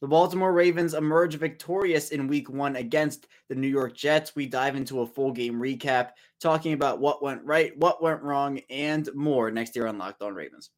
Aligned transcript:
The 0.00 0.06
Baltimore 0.06 0.52
Ravens 0.52 0.94
emerge 0.94 1.34
victorious 1.34 2.10
in 2.10 2.28
week 2.28 2.48
one 2.48 2.76
against 2.76 3.26
the 3.48 3.56
New 3.56 3.66
York 3.66 3.96
Jets. 3.96 4.36
We 4.36 4.46
dive 4.46 4.76
into 4.76 5.00
a 5.00 5.06
full 5.06 5.32
game 5.32 5.54
recap, 5.54 6.10
talking 6.40 6.72
about 6.72 7.00
what 7.00 7.20
went 7.20 7.42
right, 7.44 7.76
what 7.76 8.00
went 8.00 8.22
wrong, 8.22 8.60
and 8.70 9.08
more 9.14 9.50
next 9.50 9.74
year 9.74 9.88
on 9.88 9.98
Locked 9.98 10.22
On 10.22 10.34
Ravens. 10.34 10.70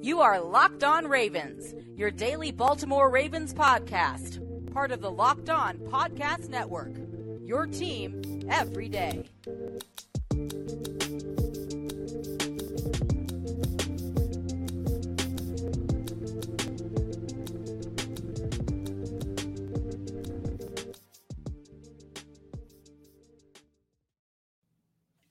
You 0.00 0.20
are 0.20 0.40
Locked 0.40 0.84
On 0.84 1.06
Ravens, 1.06 1.74
your 1.96 2.10
daily 2.10 2.52
Baltimore 2.52 3.10
Ravens 3.10 3.54
podcast, 3.54 4.72
part 4.72 4.92
of 4.92 5.00
the 5.00 5.10
Locked 5.10 5.48
On 5.48 5.78
Podcast 5.78 6.50
Network. 6.50 6.92
Your 7.42 7.66
team 7.66 8.42
every 8.50 8.88
day. 8.88 9.24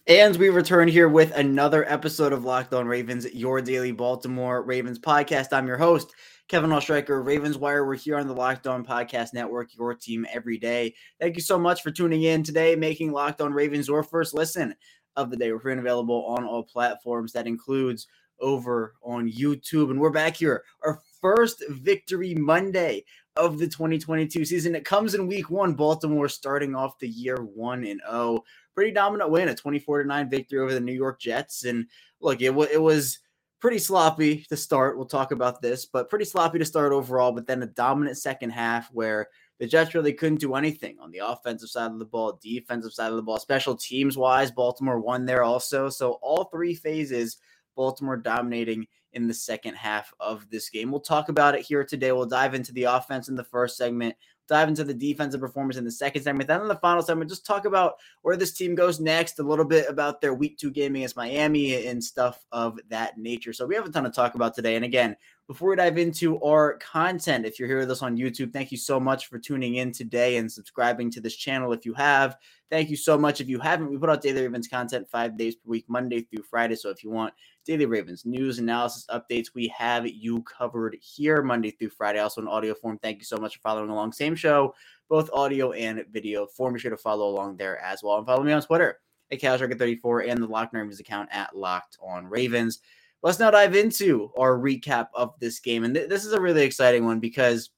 And 0.06 0.36
we 0.36 0.50
return 0.50 0.90
here 0.90 1.08
with 1.08 1.32
another 1.32 1.90
episode 1.90 2.34
of 2.34 2.44
Locked 2.44 2.74
On 2.74 2.86
Ravens, 2.86 3.26
your 3.34 3.62
daily 3.62 3.94
Baltimore 3.94 4.62
Ravens 4.62 5.00
podcast. 5.00 5.54
I'm 5.54 5.66
your 5.66 5.78
host, 5.78 6.14
Kevin 6.50 6.72
Oestreicher, 6.72 7.26
Ravens 7.26 7.58
Wire. 7.58 7.86
We're 7.86 7.96
here 7.96 8.18
on 8.18 8.28
the 8.28 8.34
Locked 8.34 8.68
On 8.68 8.86
Podcast 8.86 9.34
Network, 9.34 9.74
your 9.74 9.94
team 9.94 10.26
every 10.30 10.58
day. 10.58 10.94
Thank 11.22 11.38
you 11.38 11.42
so 11.42 11.58
much 11.58 11.82
for 11.82 11.90
tuning 11.90 12.24
in 12.24 12.44
today, 12.44 12.76
making 12.76 13.14
Locked 13.14 13.40
On 13.40 13.54
Ravens 13.54 13.88
your 13.88 14.04
first 14.04 14.34
listen 14.34 14.76
of 15.16 15.32
the 15.32 15.38
day. 15.38 15.54
We're 15.54 15.62
free 15.62 15.72
and 15.72 15.80
available 15.80 16.26
on 16.26 16.44
all 16.44 16.64
platforms. 16.64 17.32
That 17.32 17.48
includes 17.48 18.06
over 18.42 18.96
on 19.04 19.32
YouTube. 19.32 19.90
And 19.90 20.02
we're 20.02 20.10
back 20.10 20.36
here, 20.36 20.66
our 20.84 21.00
first 21.22 21.64
victory 21.70 22.36
Monday 22.36 23.06
of 23.36 23.58
the 23.58 23.68
2022 23.68 24.46
season. 24.46 24.76
It 24.76 24.86
comes 24.86 25.16
in 25.16 25.28
week 25.28 25.50
one. 25.50 25.74
Baltimore 25.74 26.30
starting 26.30 26.76
off 26.76 27.00
the 27.00 27.08
year 27.08 27.38
1 27.38 27.86
and 27.86 28.02
0 28.10 28.44
pretty 28.76 28.92
dominant 28.92 29.30
win, 29.30 29.50
a 29.50 29.56
24 29.56 30.04
to 30.04 30.08
9 30.08 30.30
victory 30.30 30.60
over 30.60 30.74
the 30.74 30.80
New 30.80 30.94
York 30.94 31.20
Jets. 31.20 31.66
And 31.66 31.88
look, 32.20 32.42
it, 32.42 32.48
w- 32.48 32.70
it 32.72 32.82
was 32.82 33.20
pretty 33.60 33.80
sloppy 33.80 34.46
to 34.50 34.58
start. 34.58 34.98
We'll 34.98 35.06
talk 35.06 35.32
about 35.32 35.62
this, 35.62 35.86
but 35.86 36.10
pretty 36.10 36.26
sloppy 36.26 36.60
to 36.60 36.66
start 36.66 36.92
overall. 36.92 37.32
But 37.32 37.48
then 37.48 37.64
a 37.64 37.68
dominant 37.68 38.18
second 38.18 38.50
half 38.50 38.90
where 38.92 39.28
the 39.60 39.68
Jets 39.68 39.94
really 39.94 40.14
couldn't 40.14 40.40
do 40.40 40.56
anything 40.56 40.98
on 41.00 41.12
the 41.12 41.20
offensive 41.20 41.70
side 41.70 41.92
of 41.92 42.00
the 42.00 42.06
ball, 42.06 42.40
defensive 42.42 42.94
side 42.94 43.12
of 43.12 43.16
the 43.16 43.22
ball, 43.22 43.40
special 43.40 43.76
teams 43.76 44.18
wise. 44.18 44.52
Baltimore 44.52 45.00
won 45.00 45.26
there 45.26 45.44
also. 45.44 45.90
So 45.90 46.20
all 46.22 46.46
three 46.46 46.76
phases, 46.76 47.38
Baltimore 47.76 48.18
dominating 48.18 48.88
in 49.14 49.28
the 49.28 49.34
second 49.34 49.76
half 49.76 50.14
of 50.20 50.50
this 50.50 50.70
game. 50.70 50.92
We'll 50.92 51.02
talk 51.02 51.30
about 51.30 51.56
it 51.56 51.62
here 51.62 51.84
today. 51.84 52.12
We'll 52.12 52.26
dive 52.26 52.54
into 52.54 52.74
the 52.74 52.84
offense 52.84 53.30
in 53.30 53.36
the 53.36 53.44
first 53.44 53.78
segment 53.78 54.16
dive 54.48 54.68
into 54.68 54.84
the 54.84 54.94
defensive 54.94 55.40
performance 55.40 55.78
in 55.78 55.86
the 55.86 55.92
second 55.92 56.22
segment. 56.22 56.48
Then 56.48 56.62
in 56.62 56.68
the 56.68 56.76
final 56.76 57.02
segment, 57.02 57.30
just 57.30 57.46
talk 57.46 57.66
about 57.66 57.96
where 58.22 58.36
this 58.36 58.54
team 58.54 58.76
goes 58.76 59.00
next, 59.00 59.40
a 59.40 59.44
little 59.44 59.66
bit 59.66 59.90
about 59.90 60.22
their 60.22 60.34
week 60.34 60.58
two 60.58 60.72
game 60.72 60.96
against 60.96 61.16
Miami 61.16 61.88
and 61.88 62.04
stuff 62.04 62.46
of 62.52 62.80
that 62.90 63.18
nature. 63.18 63.54
So 63.54 63.66
we 63.66 63.76
have 63.76 63.86
a 63.86 63.90
ton 63.90 64.04
to 64.04 64.10
talk 64.10 64.36
about 64.36 64.54
today. 64.54 64.76
And 64.76 64.86
again, 64.86 65.16
before 65.48 65.72
we 65.72 65.76
dive 65.76 65.98
into 65.98 66.42
our 66.42 66.78
content, 66.78 67.46
if 67.46 67.60
you're 67.60 67.68
here 67.68 67.80
with 67.80 67.92
us 67.92 68.02
on 68.02 68.18
YouTube, 68.18 68.54
thank 68.54 68.72
you 68.72 68.78
so 68.78 68.98
much 68.98 69.28
for 69.28 69.38
tuning 69.38 69.76
in 69.76 69.92
today 69.92 70.38
and 70.38 70.50
subscribing 70.50 71.12
to 71.12 71.20
this 71.20 71.36
channel 71.36 71.74
if 71.74 71.86
you 71.86 71.94
have. 71.94 72.38
Thank 72.72 72.90
you 72.90 72.96
so 72.96 73.18
much. 73.18 73.42
If 73.42 73.50
you 73.50 73.60
haven't, 73.60 73.90
we 73.90 73.98
put 73.98 74.10
out 74.10 74.22
daily 74.22 74.42
Ravens 74.42 74.70
content 74.70 75.06
five 75.10 75.38
days 75.38 75.56
per 75.56 75.70
week, 75.70 75.84
Monday 75.90 76.22
through 76.22 76.44
Friday. 76.44 76.76
So 76.76 76.90
if 76.90 77.04
you 77.04 77.10
want 77.10 77.34
daily 77.66 77.86
Ravens 77.86 78.26
news, 78.26 78.60
analysis, 78.60 79.06
updates, 79.10 79.48
we 79.54 79.68
have 79.68 80.08
you 80.08 80.44
covered 80.44 80.96
here 81.02 81.42
Monday 81.42 81.72
through 81.72 81.90
Friday, 81.90 82.20
also 82.20 82.42
in 82.42 82.48
audio 82.48 82.74
form. 82.74 82.98
Thank 83.00 83.20
you 83.20 83.26
so 83.26 83.38
much 83.38 83.56
for 83.58 83.62
following 83.62 83.90
along. 83.90 84.14
Same 84.14 84.36
show, 84.36 84.74
both 85.10 85.30
audio 85.34 85.74
and 85.74 86.06
video 86.10 86.48
form. 86.48 86.74
Be 86.74 86.80
sure 86.80 86.92
to 86.92 86.98
follow 86.98 87.28
along 87.28 87.58
there 87.58 87.80
as 87.80 88.02
well. 88.02 88.18
And 88.18 88.26
follow 88.26 88.44
me 88.44 88.54
on 88.54 88.62
Twitter 88.62 89.00
at 89.30 89.42
CalShark34 89.42 90.30
and 90.30 90.42
the 90.42 90.48
Locked 90.48 90.74
Ravens 90.74 91.02
account 91.02 91.28
at 91.34 91.54
Locked 91.54 91.98
on 92.02 92.28
Ravens 92.28 92.80
let's 93.24 93.40
now 93.40 93.50
dive 93.50 93.76
into 93.76 94.32
our 94.38 94.58
recap 94.58 95.08
of 95.16 95.34
this 95.40 95.60
game. 95.60 95.86
And 95.86 95.96
th- 95.96 96.10
this 96.10 96.26
is 96.26 96.34
a 96.34 96.42
really 96.42 96.64
exciting 96.64 97.06
one 97.06 97.20
because 97.20 97.72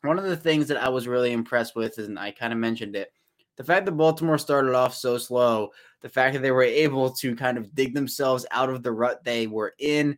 one 0.00 0.18
of 0.18 0.24
the 0.24 0.36
things 0.36 0.66
that 0.68 0.82
I 0.82 0.88
was 0.88 1.06
really 1.06 1.32
impressed 1.32 1.76
with, 1.76 1.98
and 1.98 2.18
I 2.18 2.32
kind 2.32 2.52
of 2.52 2.58
mentioned 2.58 2.96
it, 2.96 3.12
the 3.56 3.64
fact 3.64 3.84
that 3.86 3.92
Baltimore 3.92 4.38
started 4.38 4.74
off 4.74 4.94
so 4.94 5.18
slow, 5.18 5.70
the 6.00 6.08
fact 6.08 6.32
that 6.32 6.40
they 6.42 6.50
were 6.50 6.62
able 6.62 7.10
to 7.10 7.36
kind 7.36 7.58
of 7.58 7.74
dig 7.74 7.94
themselves 7.94 8.46
out 8.50 8.70
of 8.70 8.82
the 8.82 8.90
rut 8.90 9.22
they 9.22 9.46
were 9.46 9.74
in 9.78 10.16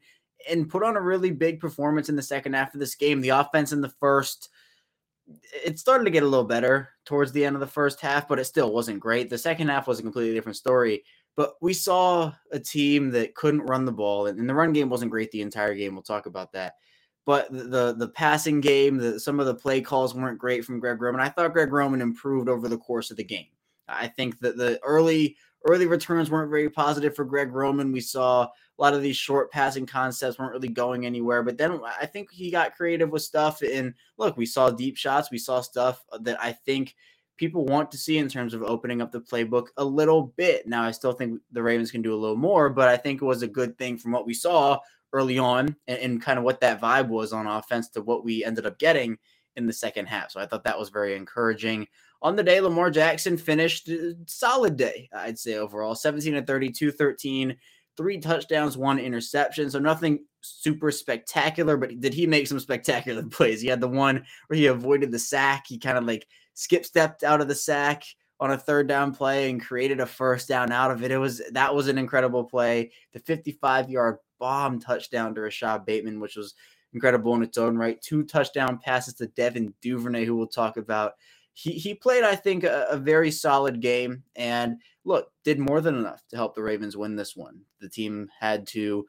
and 0.48 0.68
put 0.68 0.82
on 0.82 0.96
a 0.96 1.00
really 1.00 1.30
big 1.30 1.58
performance 1.58 2.08
in 2.08 2.16
the 2.16 2.22
second 2.22 2.54
half 2.54 2.74
of 2.74 2.80
this 2.80 2.94
game. 2.94 3.20
The 3.20 3.30
offense 3.30 3.72
in 3.72 3.80
the 3.80 3.92
first, 4.00 4.50
it 5.64 5.78
started 5.78 6.04
to 6.04 6.10
get 6.10 6.22
a 6.22 6.28
little 6.28 6.46
better 6.46 6.90
towards 7.04 7.32
the 7.32 7.44
end 7.44 7.56
of 7.56 7.60
the 7.60 7.66
first 7.66 8.00
half, 8.00 8.28
but 8.28 8.38
it 8.38 8.44
still 8.44 8.72
wasn't 8.72 9.00
great. 9.00 9.30
The 9.30 9.38
second 9.38 9.68
half 9.68 9.88
was 9.88 9.98
a 9.98 10.02
completely 10.02 10.34
different 10.34 10.56
story. 10.56 11.02
But 11.36 11.54
we 11.60 11.72
saw 11.72 12.32
a 12.52 12.60
team 12.60 13.10
that 13.10 13.34
couldn't 13.34 13.66
run 13.66 13.84
the 13.84 13.92
ball, 13.92 14.26
and 14.26 14.48
the 14.48 14.54
run 14.54 14.72
game 14.72 14.88
wasn't 14.88 15.10
great 15.10 15.32
the 15.32 15.40
entire 15.40 15.74
game. 15.74 15.94
We'll 15.94 16.02
talk 16.02 16.26
about 16.26 16.52
that. 16.52 16.74
But 17.26 17.50
the 17.50 17.94
the 17.98 18.08
passing 18.14 18.60
game, 18.60 18.98
the, 18.98 19.18
some 19.18 19.40
of 19.40 19.46
the 19.46 19.54
play 19.54 19.80
calls 19.80 20.14
weren't 20.14 20.38
great 20.38 20.64
from 20.64 20.78
Greg 20.78 21.00
Roman. 21.00 21.20
I 21.20 21.28
thought 21.28 21.52
Greg 21.52 21.72
Roman 21.72 22.02
improved 22.02 22.48
over 22.48 22.68
the 22.68 22.78
course 22.78 23.10
of 23.10 23.16
the 23.16 23.24
game. 23.24 23.48
I 23.88 24.06
think 24.06 24.38
that 24.40 24.56
the 24.56 24.78
early 24.84 25.36
early 25.66 25.86
returns 25.86 26.30
weren't 26.30 26.50
very 26.50 26.70
positive 26.70 27.16
for 27.16 27.24
Greg 27.24 27.52
Roman. 27.52 27.90
We 27.90 28.00
saw 28.00 28.42
a 28.44 28.50
lot 28.78 28.94
of 28.94 29.02
these 29.02 29.16
short 29.16 29.50
passing 29.50 29.86
concepts 29.86 30.38
weren't 30.38 30.52
really 30.52 30.68
going 30.68 31.06
anywhere. 31.06 31.42
But 31.42 31.56
then 31.56 31.80
I 32.00 32.06
think 32.06 32.30
he 32.30 32.50
got 32.50 32.76
creative 32.76 33.10
with 33.10 33.22
stuff. 33.22 33.62
And 33.62 33.94
look, 34.18 34.36
we 34.36 34.46
saw 34.46 34.70
deep 34.70 34.96
shots. 34.96 35.30
We 35.30 35.38
saw 35.38 35.62
stuff 35.62 36.04
that 36.20 36.40
I 36.40 36.52
think– 36.52 36.94
people 37.36 37.64
want 37.64 37.90
to 37.90 37.98
see 37.98 38.18
in 38.18 38.28
terms 38.28 38.54
of 38.54 38.62
opening 38.62 39.02
up 39.02 39.12
the 39.12 39.20
playbook 39.20 39.68
a 39.76 39.84
little 39.84 40.32
bit. 40.36 40.66
Now, 40.66 40.84
I 40.84 40.90
still 40.92 41.12
think 41.12 41.40
the 41.52 41.62
Ravens 41.62 41.90
can 41.90 42.02
do 42.02 42.14
a 42.14 42.16
little 42.16 42.36
more, 42.36 42.70
but 42.70 42.88
I 42.88 42.96
think 42.96 43.20
it 43.20 43.24
was 43.24 43.42
a 43.42 43.48
good 43.48 43.76
thing 43.76 43.98
from 43.98 44.12
what 44.12 44.26
we 44.26 44.34
saw 44.34 44.78
early 45.12 45.38
on 45.38 45.76
and, 45.86 45.98
and, 45.98 46.22
kind 46.22 46.38
of 46.38 46.44
what 46.44 46.60
that 46.60 46.80
vibe 46.80 47.08
was 47.08 47.32
on 47.32 47.46
offense 47.46 47.88
to 47.88 48.02
what 48.02 48.24
we 48.24 48.44
ended 48.44 48.66
up 48.66 48.78
getting 48.80 49.16
in 49.54 49.66
the 49.66 49.72
second 49.72 50.06
half. 50.06 50.32
So 50.32 50.40
I 50.40 50.46
thought 50.46 50.64
that 50.64 50.78
was 50.78 50.88
very 50.88 51.14
encouraging. 51.14 51.86
On 52.20 52.34
the 52.34 52.42
day, 52.42 52.60
Lamar 52.60 52.90
Jackson 52.90 53.36
finished 53.36 53.88
uh, 53.88 54.14
solid 54.26 54.76
day, 54.76 55.08
I'd 55.14 55.38
say 55.38 55.54
overall 55.54 55.94
17 55.94 56.34
and 56.34 56.46
32, 56.46 56.90
13, 56.90 57.56
three 57.96 58.18
touchdowns, 58.18 58.76
one 58.76 58.98
interception. 58.98 59.70
So 59.70 59.78
nothing 59.78 60.24
super 60.40 60.90
spectacular, 60.90 61.76
but 61.76 62.00
did 62.00 62.14
he 62.14 62.26
make 62.26 62.46
some 62.46 62.60
spectacular 62.60 63.22
plays? 63.30 63.60
He 63.60 63.68
had 63.68 63.80
the 63.80 63.88
one 63.88 64.24
where 64.48 64.58
he 64.58 64.66
avoided 64.66 65.12
the 65.12 65.18
sack. 65.18 65.64
He 65.68 65.78
kind 65.78 65.98
of 65.98 66.04
like 66.04 66.26
skip 66.54 66.84
stepped 66.84 67.22
out 67.22 67.40
of 67.40 67.48
the 67.48 67.54
sack 67.54 68.04
on 68.40 68.50
a 68.50 68.58
third 68.58 68.88
down 68.88 69.14
play 69.14 69.50
and 69.50 69.64
created 69.64 70.00
a 70.00 70.06
first 70.06 70.48
down 70.48 70.72
out 70.72 70.90
of 70.90 71.02
it. 71.02 71.10
It 71.10 71.18
was 71.18 71.42
that 71.52 71.74
was 71.74 71.88
an 71.88 71.98
incredible 71.98 72.44
play. 72.44 72.92
The 73.12 73.20
55 73.20 73.90
yard 73.90 74.16
bomb 74.38 74.80
touchdown 74.80 75.34
to 75.34 75.42
Rashod 75.42 75.86
Bateman, 75.86 76.20
which 76.20 76.36
was 76.36 76.54
incredible 76.92 77.34
in 77.34 77.42
its 77.42 77.58
own 77.58 77.76
right. 77.76 78.00
Two 78.00 78.24
touchdown 78.24 78.78
passes 78.78 79.14
to 79.14 79.26
Devin 79.28 79.74
Duvernay, 79.82 80.24
who 80.24 80.36
we'll 80.36 80.46
talk 80.46 80.76
about. 80.76 81.12
He 81.52 81.72
he 81.72 81.94
played, 81.94 82.24
I 82.24 82.34
think, 82.34 82.64
a, 82.64 82.86
a 82.90 82.96
very 82.96 83.30
solid 83.30 83.80
game 83.80 84.24
and 84.34 84.76
look, 85.04 85.28
did 85.44 85.58
more 85.58 85.80
than 85.80 85.96
enough 85.96 86.22
to 86.30 86.36
help 86.36 86.54
the 86.54 86.62
Ravens 86.62 86.96
win 86.96 87.14
this 87.14 87.36
one. 87.36 87.60
The 87.80 87.88
team 87.88 88.28
had 88.40 88.66
to 88.68 89.06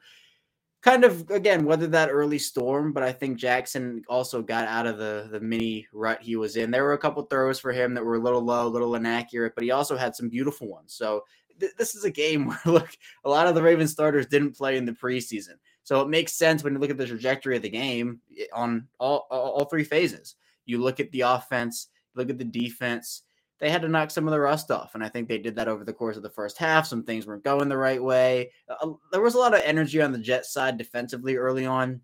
kind 0.86 1.04
of 1.04 1.28
again 1.30 1.64
weather 1.64 1.88
that 1.88 2.10
early 2.10 2.38
storm, 2.38 2.92
but 2.92 3.02
I 3.02 3.10
think 3.10 3.38
Jackson 3.38 4.02
also 4.08 4.40
got 4.40 4.68
out 4.68 4.86
of 4.86 4.98
the 4.98 5.28
the 5.32 5.40
mini 5.40 5.86
rut 5.92 6.22
he 6.22 6.36
was 6.36 6.56
in. 6.56 6.70
There 6.70 6.84
were 6.84 6.92
a 6.92 6.98
couple 6.98 7.24
throws 7.24 7.58
for 7.58 7.72
him 7.72 7.92
that 7.94 8.04
were 8.04 8.14
a 8.14 8.20
little 8.20 8.40
low, 8.40 8.66
a 8.66 8.68
little 8.68 8.94
inaccurate, 8.94 9.54
but 9.56 9.64
he 9.64 9.72
also 9.72 9.96
had 9.96 10.14
some 10.14 10.28
beautiful 10.28 10.68
ones. 10.68 10.94
So 10.94 11.24
th- 11.58 11.72
this 11.76 11.96
is 11.96 12.04
a 12.04 12.10
game 12.10 12.46
where 12.46 12.60
look, 12.64 12.96
a 13.24 13.28
lot 13.28 13.48
of 13.48 13.56
the 13.56 13.62
Ravens 13.62 13.90
starters 13.90 14.26
didn't 14.26 14.56
play 14.56 14.76
in 14.76 14.84
the 14.84 14.92
preseason. 14.92 15.54
So 15.82 16.00
it 16.00 16.08
makes 16.08 16.34
sense 16.34 16.62
when 16.62 16.72
you 16.72 16.78
look 16.78 16.90
at 16.90 16.98
the 16.98 17.06
trajectory 17.06 17.56
of 17.56 17.62
the 17.62 17.68
game 17.68 18.20
eh, 18.38 18.44
on 18.52 18.86
all 19.00 19.26
all 19.30 19.64
three 19.64 19.84
phases. 19.84 20.36
You 20.66 20.78
look 20.78 21.00
at 21.00 21.10
the 21.10 21.22
offense, 21.22 21.88
look 22.14 22.30
at 22.30 22.38
the 22.38 22.44
defense, 22.44 23.22
they 23.58 23.70
had 23.70 23.82
to 23.82 23.88
knock 23.88 24.10
some 24.10 24.26
of 24.26 24.32
the 24.32 24.40
rust 24.40 24.70
off. 24.70 24.94
And 24.94 25.02
I 25.02 25.08
think 25.08 25.28
they 25.28 25.38
did 25.38 25.56
that 25.56 25.68
over 25.68 25.84
the 25.84 25.92
course 25.92 26.16
of 26.16 26.22
the 26.22 26.30
first 26.30 26.58
half. 26.58 26.86
Some 26.86 27.02
things 27.02 27.26
weren't 27.26 27.44
going 27.44 27.68
the 27.68 27.76
right 27.76 28.02
way. 28.02 28.52
Uh, 28.68 28.92
there 29.12 29.22
was 29.22 29.34
a 29.34 29.38
lot 29.38 29.54
of 29.54 29.62
energy 29.64 30.02
on 30.02 30.12
the 30.12 30.18
Jets 30.18 30.52
side 30.52 30.76
defensively 30.76 31.36
early 31.36 31.66
on. 31.66 32.00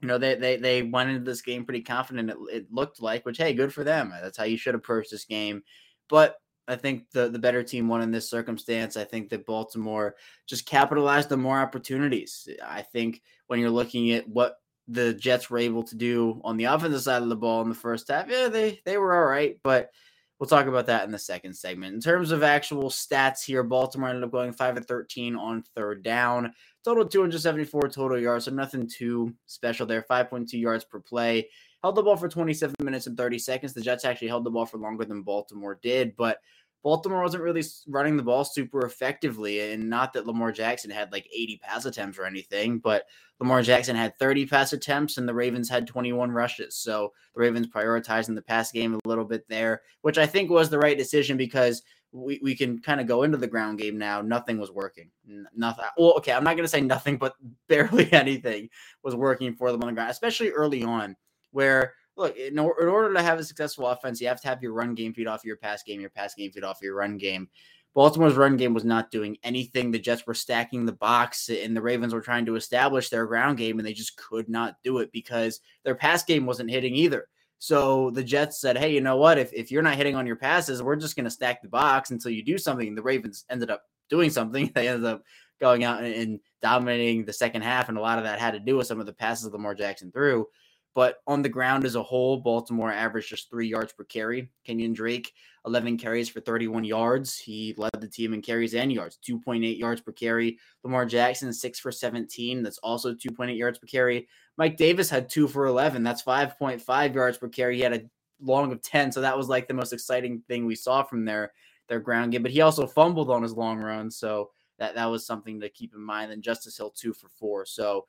You 0.00 0.06
know, 0.06 0.18
they 0.18 0.36
they 0.36 0.56
they 0.56 0.82
went 0.82 1.10
into 1.10 1.24
this 1.24 1.42
game 1.42 1.64
pretty 1.64 1.82
confident. 1.82 2.30
It, 2.30 2.36
it 2.52 2.66
looked 2.72 3.02
like, 3.02 3.26
which 3.26 3.38
hey, 3.38 3.52
good 3.52 3.74
for 3.74 3.82
them. 3.82 4.12
That's 4.22 4.38
how 4.38 4.44
you 4.44 4.56
should 4.56 4.76
approach 4.76 5.10
this 5.10 5.24
game. 5.24 5.62
But 6.08 6.36
I 6.68 6.76
think 6.76 7.10
the 7.10 7.28
the 7.28 7.38
better 7.40 7.64
team 7.64 7.88
won 7.88 8.02
in 8.02 8.12
this 8.12 8.30
circumstance. 8.30 8.96
I 8.96 9.02
think 9.02 9.30
that 9.30 9.46
Baltimore 9.46 10.14
just 10.46 10.66
capitalized 10.66 11.32
on 11.32 11.40
more 11.40 11.58
opportunities. 11.58 12.48
I 12.64 12.82
think 12.82 13.22
when 13.48 13.58
you're 13.58 13.70
looking 13.70 14.12
at 14.12 14.28
what 14.28 14.56
the 14.86 15.14
Jets 15.14 15.50
were 15.50 15.58
able 15.58 15.82
to 15.82 15.96
do 15.96 16.40
on 16.44 16.56
the 16.56 16.64
offensive 16.64 17.02
side 17.02 17.22
of 17.22 17.28
the 17.28 17.36
ball 17.36 17.62
in 17.62 17.68
the 17.68 17.74
first 17.74 18.08
half, 18.08 18.28
yeah, 18.30 18.48
they 18.48 18.80
they 18.84 18.98
were 18.98 19.16
all 19.16 19.28
right, 19.28 19.58
but 19.64 19.90
we'll 20.38 20.48
talk 20.48 20.66
about 20.66 20.86
that 20.86 21.04
in 21.04 21.10
the 21.10 21.18
second 21.18 21.54
segment. 21.54 21.94
In 21.94 22.00
terms 22.00 22.30
of 22.30 22.42
actual 22.42 22.90
stats 22.90 23.44
here, 23.44 23.62
Baltimore 23.62 24.08
ended 24.08 24.24
up 24.24 24.30
going 24.30 24.52
5 24.52 24.76
of 24.76 24.86
13 24.86 25.36
on 25.36 25.64
third 25.74 26.02
down. 26.02 26.52
Total 26.84 27.06
274 27.06 27.88
total 27.88 28.18
yards, 28.18 28.44
so 28.44 28.50
nothing 28.50 28.88
too 28.88 29.34
special 29.46 29.86
there. 29.86 30.04
5.2 30.08 30.52
yards 30.54 30.84
per 30.84 31.00
play. 31.00 31.48
Held 31.82 31.96
the 31.96 32.02
ball 32.02 32.16
for 32.16 32.28
27 32.28 32.74
minutes 32.82 33.06
and 33.06 33.16
30 33.16 33.38
seconds. 33.38 33.72
The 33.72 33.80
Jets 33.80 34.04
actually 34.04 34.28
held 34.28 34.44
the 34.44 34.50
ball 34.50 34.66
for 34.66 34.78
longer 34.78 35.04
than 35.04 35.22
Baltimore 35.22 35.78
did, 35.80 36.16
but 36.16 36.38
Baltimore 36.82 37.22
wasn't 37.22 37.42
really 37.42 37.64
running 37.86 38.16
the 38.16 38.22
ball 38.22 38.44
super 38.44 38.86
effectively. 38.86 39.72
And 39.72 39.90
not 39.90 40.12
that 40.12 40.26
Lamar 40.26 40.52
Jackson 40.52 40.90
had 40.90 41.12
like 41.12 41.26
80 41.26 41.58
pass 41.62 41.84
attempts 41.84 42.18
or 42.18 42.24
anything, 42.24 42.78
but 42.78 43.04
Lamar 43.40 43.62
Jackson 43.62 43.96
had 43.96 44.16
30 44.18 44.46
pass 44.46 44.72
attempts 44.72 45.18
and 45.18 45.28
the 45.28 45.34
Ravens 45.34 45.68
had 45.68 45.86
21 45.86 46.30
rushes. 46.30 46.76
So 46.76 47.12
the 47.34 47.40
Ravens 47.40 47.68
prioritizing 47.68 48.34
the 48.34 48.42
pass 48.42 48.70
game 48.72 48.94
a 48.94 49.08
little 49.08 49.24
bit 49.24 49.48
there, 49.48 49.82
which 50.02 50.18
I 50.18 50.26
think 50.26 50.50
was 50.50 50.70
the 50.70 50.78
right 50.78 50.96
decision 50.96 51.36
because 51.36 51.82
we, 52.12 52.40
we 52.42 52.56
can 52.56 52.78
kind 52.80 53.00
of 53.00 53.06
go 53.06 53.22
into 53.22 53.36
the 53.36 53.46
ground 53.46 53.78
game 53.78 53.98
now. 53.98 54.22
Nothing 54.22 54.58
was 54.58 54.70
working. 54.70 55.10
Nothing. 55.54 55.84
Well, 55.96 56.14
okay, 56.18 56.32
I'm 56.32 56.44
not 56.44 56.56
going 56.56 56.64
to 56.64 56.68
say 56.68 56.80
nothing, 56.82 57.16
but 57.16 57.34
barely 57.68 58.12
anything 58.12 58.68
was 59.02 59.14
working 59.14 59.54
for 59.54 59.72
them 59.72 59.82
on 59.82 59.88
the 59.88 59.94
ground, 59.94 60.10
especially 60.10 60.50
early 60.50 60.84
on, 60.84 61.16
where 61.50 61.94
look, 62.18 62.36
in, 62.36 62.58
or, 62.58 62.80
in, 62.82 62.88
order 62.88 63.14
to 63.14 63.22
have 63.22 63.38
a 63.38 63.44
successful 63.44 63.86
offense, 63.86 64.20
you 64.20 64.28
have 64.28 64.40
to 64.42 64.48
have 64.48 64.62
your 64.62 64.72
run 64.72 64.94
game 64.94 65.14
feed 65.14 65.26
off 65.26 65.44
your 65.44 65.56
pass 65.56 65.82
game, 65.82 66.00
your 66.00 66.10
pass 66.10 66.34
game 66.34 66.50
feed 66.50 66.64
off 66.64 66.82
your 66.82 66.94
run 66.94 67.16
game. 67.16 67.48
Baltimore's 67.94 68.34
run 68.34 68.56
game 68.56 68.74
was 68.74 68.84
not 68.84 69.10
doing 69.10 69.38
anything. 69.42 69.90
The 69.90 69.98
Jets 69.98 70.26
were 70.26 70.34
stacking 70.34 70.84
the 70.84 70.92
box, 70.92 71.48
and 71.48 71.76
the 71.76 71.82
Ravens 71.82 72.12
were 72.12 72.20
trying 72.20 72.46
to 72.46 72.56
establish 72.56 73.08
their 73.08 73.26
ground 73.26 73.58
game, 73.58 73.78
and 73.78 73.86
they 73.86 73.94
just 73.94 74.16
could 74.16 74.48
not 74.48 74.76
do 74.84 74.98
it 74.98 75.10
because 75.10 75.60
their 75.84 75.94
pass 75.94 76.22
game 76.24 76.44
wasn't 76.44 76.70
hitting 76.70 76.94
either. 76.94 77.26
So 77.58 78.10
the 78.10 78.22
Jets 78.22 78.60
said, 78.60 78.78
hey, 78.78 78.92
you 78.92 79.00
know 79.00 79.16
what? 79.16 79.38
If, 79.38 79.52
if 79.52 79.72
you're 79.72 79.82
not 79.82 79.96
hitting 79.96 80.14
on 80.14 80.26
your 80.26 80.36
passes, 80.36 80.82
we're 80.82 80.96
just 80.96 81.16
going 81.16 81.24
to 81.24 81.30
stack 81.30 81.60
the 81.60 81.68
box 81.68 82.10
until 82.10 82.30
you 82.30 82.44
do 82.44 82.56
something. 82.56 82.94
The 82.94 83.02
Ravens 83.02 83.44
ended 83.50 83.70
up 83.70 83.82
doing 84.08 84.30
something. 84.30 84.70
They 84.74 84.86
ended 84.86 85.06
up 85.06 85.24
going 85.60 85.82
out 85.82 86.04
and, 86.04 86.14
and 86.14 86.40
dominating 86.62 87.24
the 87.24 87.32
second 87.32 87.62
half, 87.62 87.88
and 87.88 87.98
a 87.98 88.00
lot 88.00 88.18
of 88.18 88.24
that 88.24 88.38
had 88.38 88.52
to 88.52 88.60
do 88.60 88.76
with 88.76 88.86
some 88.86 89.00
of 89.00 89.06
the 89.06 89.12
passes 89.12 89.50
Lamar 89.50 89.74
Jackson 89.74 90.12
threw. 90.12 90.46
But 90.94 91.18
on 91.26 91.42
the 91.42 91.48
ground 91.48 91.84
as 91.84 91.94
a 91.94 92.02
whole, 92.02 92.38
Baltimore 92.38 92.90
averaged 92.90 93.28
just 93.28 93.50
three 93.50 93.68
yards 93.68 93.92
per 93.92 94.04
carry. 94.04 94.50
Kenyon 94.64 94.92
Drake, 94.92 95.32
11 95.66 95.98
carries 95.98 96.28
for 96.28 96.40
31 96.40 96.84
yards. 96.84 97.38
He 97.38 97.74
led 97.76 97.92
the 98.00 98.08
team 98.08 98.34
in 98.34 98.42
carries 98.42 98.74
and 98.74 98.92
yards, 98.92 99.18
2.8 99.26 99.78
yards 99.78 100.00
per 100.00 100.12
carry. 100.12 100.58
Lamar 100.82 101.06
Jackson, 101.06 101.52
six 101.52 101.78
for 101.78 101.92
17. 101.92 102.62
That's 102.62 102.78
also 102.78 103.14
2.8 103.14 103.56
yards 103.56 103.78
per 103.78 103.86
carry. 103.86 104.28
Mike 104.56 104.76
Davis 104.76 105.10
had 105.10 105.28
two 105.28 105.46
for 105.46 105.66
11. 105.66 106.02
That's 106.02 106.22
5.5 106.22 107.14
yards 107.14 107.38
per 107.38 107.48
carry. 107.48 107.76
He 107.76 107.82
had 107.82 107.94
a 107.94 108.02
long 108.40 108.72
of 108.72 108.82
10. 108.82 109.12
So 109.12 109.20
that 109.20 109.36
was 109.36 109.48
like 109.48 109.68
the 109.68 109.74
most 109.74 109.92
exciting 109.92 110.42
thing 110.48 110.66
we 110.66 110.74
saw 110.74 111.02
from 111.02 111.24
their, 111.24 111.52
their 111.88 112.00
ground 112.00 112.32
game. 112.32 112.42
But 112.42 112.52
he 112.52 112.60
also 112.60 112.86
fumbled 112.86 113.30
on 113.30 113.42
his 113.42 113.52
long 113.52 113.78
run. 113.78 114.10
So 114.10 114.50
that, 114.78 114.94
that 114.94 115.06
was 115.06 115.26
something 115.26 115.60
to 115.60 115.68
keep 115.68 115.94
in 115.94 116.00
mind. 116.00 116.32
And 116.32 116.42
Justice 116.42 116.76
Hill, 116.76 116.90
two 116.90 117.12
for 117.12 117.28
four. 117.28 117.66
So, 117.66 118.06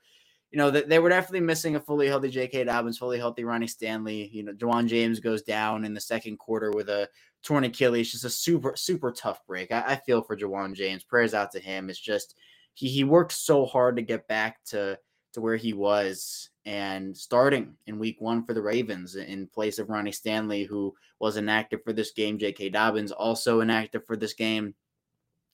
you 0.51 0.57
know, 0.57 0.72
they, 0.72 0.81
they 0.81 1.00
were 1.00 1.10
definitely 1.10 1.42
missing 1.42 1.75
a 1.75 1.80
fully 1.80 2.07
healthy 2.07 2.30
J.K. 2.30 2.63
Dobbins, 2.63 2.98
fully 2.98 3.19
healthy 3.19 3.44
Ronnie 3.44 3.68
Stanley. 3.68 4.30
You 4.34 4.44
know, 4.44 4.54
Ja'Wuan 4.54 4.88
James 4.88 5.19
goes 5.19 5.44
down 5.44 5.86
in 5.86 5.94
the 5.94 6.01
second 6.01 6.38
quarter 6.38 6.72
with 6.72 6.90
a 6.90 7.07
torn 7.44 7.63
Achilles. 7.63 8.12
Just 8.12 8.25
a 8.25 8.30
super, 8.30 8.75
super 8.75 9.12
tough 9.12 9.46
break. 9.46 9.72
I, 9.72 9.84
I 9.88 9.96
feel 9.98 10.22
for 10.22 10.36
Ja'Wuan 10.36 10.74
James. 10.74 11.04
Prayers 11.04 11.34
out 11.34 11.51
to 11.51 11.60
him. 11.60 11.90
It's 11.90 12.00
just 12.00 12.36
he 12.74 12.90
he 12.90 13.04
worked 13.04 13.34
so 13.34 13.66
hard 13.66 13.96
to 13.98 14.01
get 14.01 14.28
back 14.28 14.63
to 14.66 14.98
to 15.34 15.42
where 15.42 15.56
he 15.56 15.74
was 15.74 16.50
and 16.66 17.16
starting 17.16 17.75
in 17.86 18.00
week 18.00 18.18
one 18.19 18.44
for 18.44 18.54
the 18.54 18.62
Ravens 18.62 19.16
in 19.16 19.48
place 19.48 19.80
of 19.80 19.90
Ronnie 19.90 20.12
Stanley, 20.12 20.63
who 20.63 20.94
was 21.19 21.38
inactive 21.38 21.84
for 21.84 21.94
this 21.94 22.12
game. 22.12 22.40
J.K. 22.40 22.69
Dobbins 22.69 23.12
also 23.12 23.62
inactive 23.62 24.06
for 24.06 24.16
this 24.16 24.34
game 24.34 24.74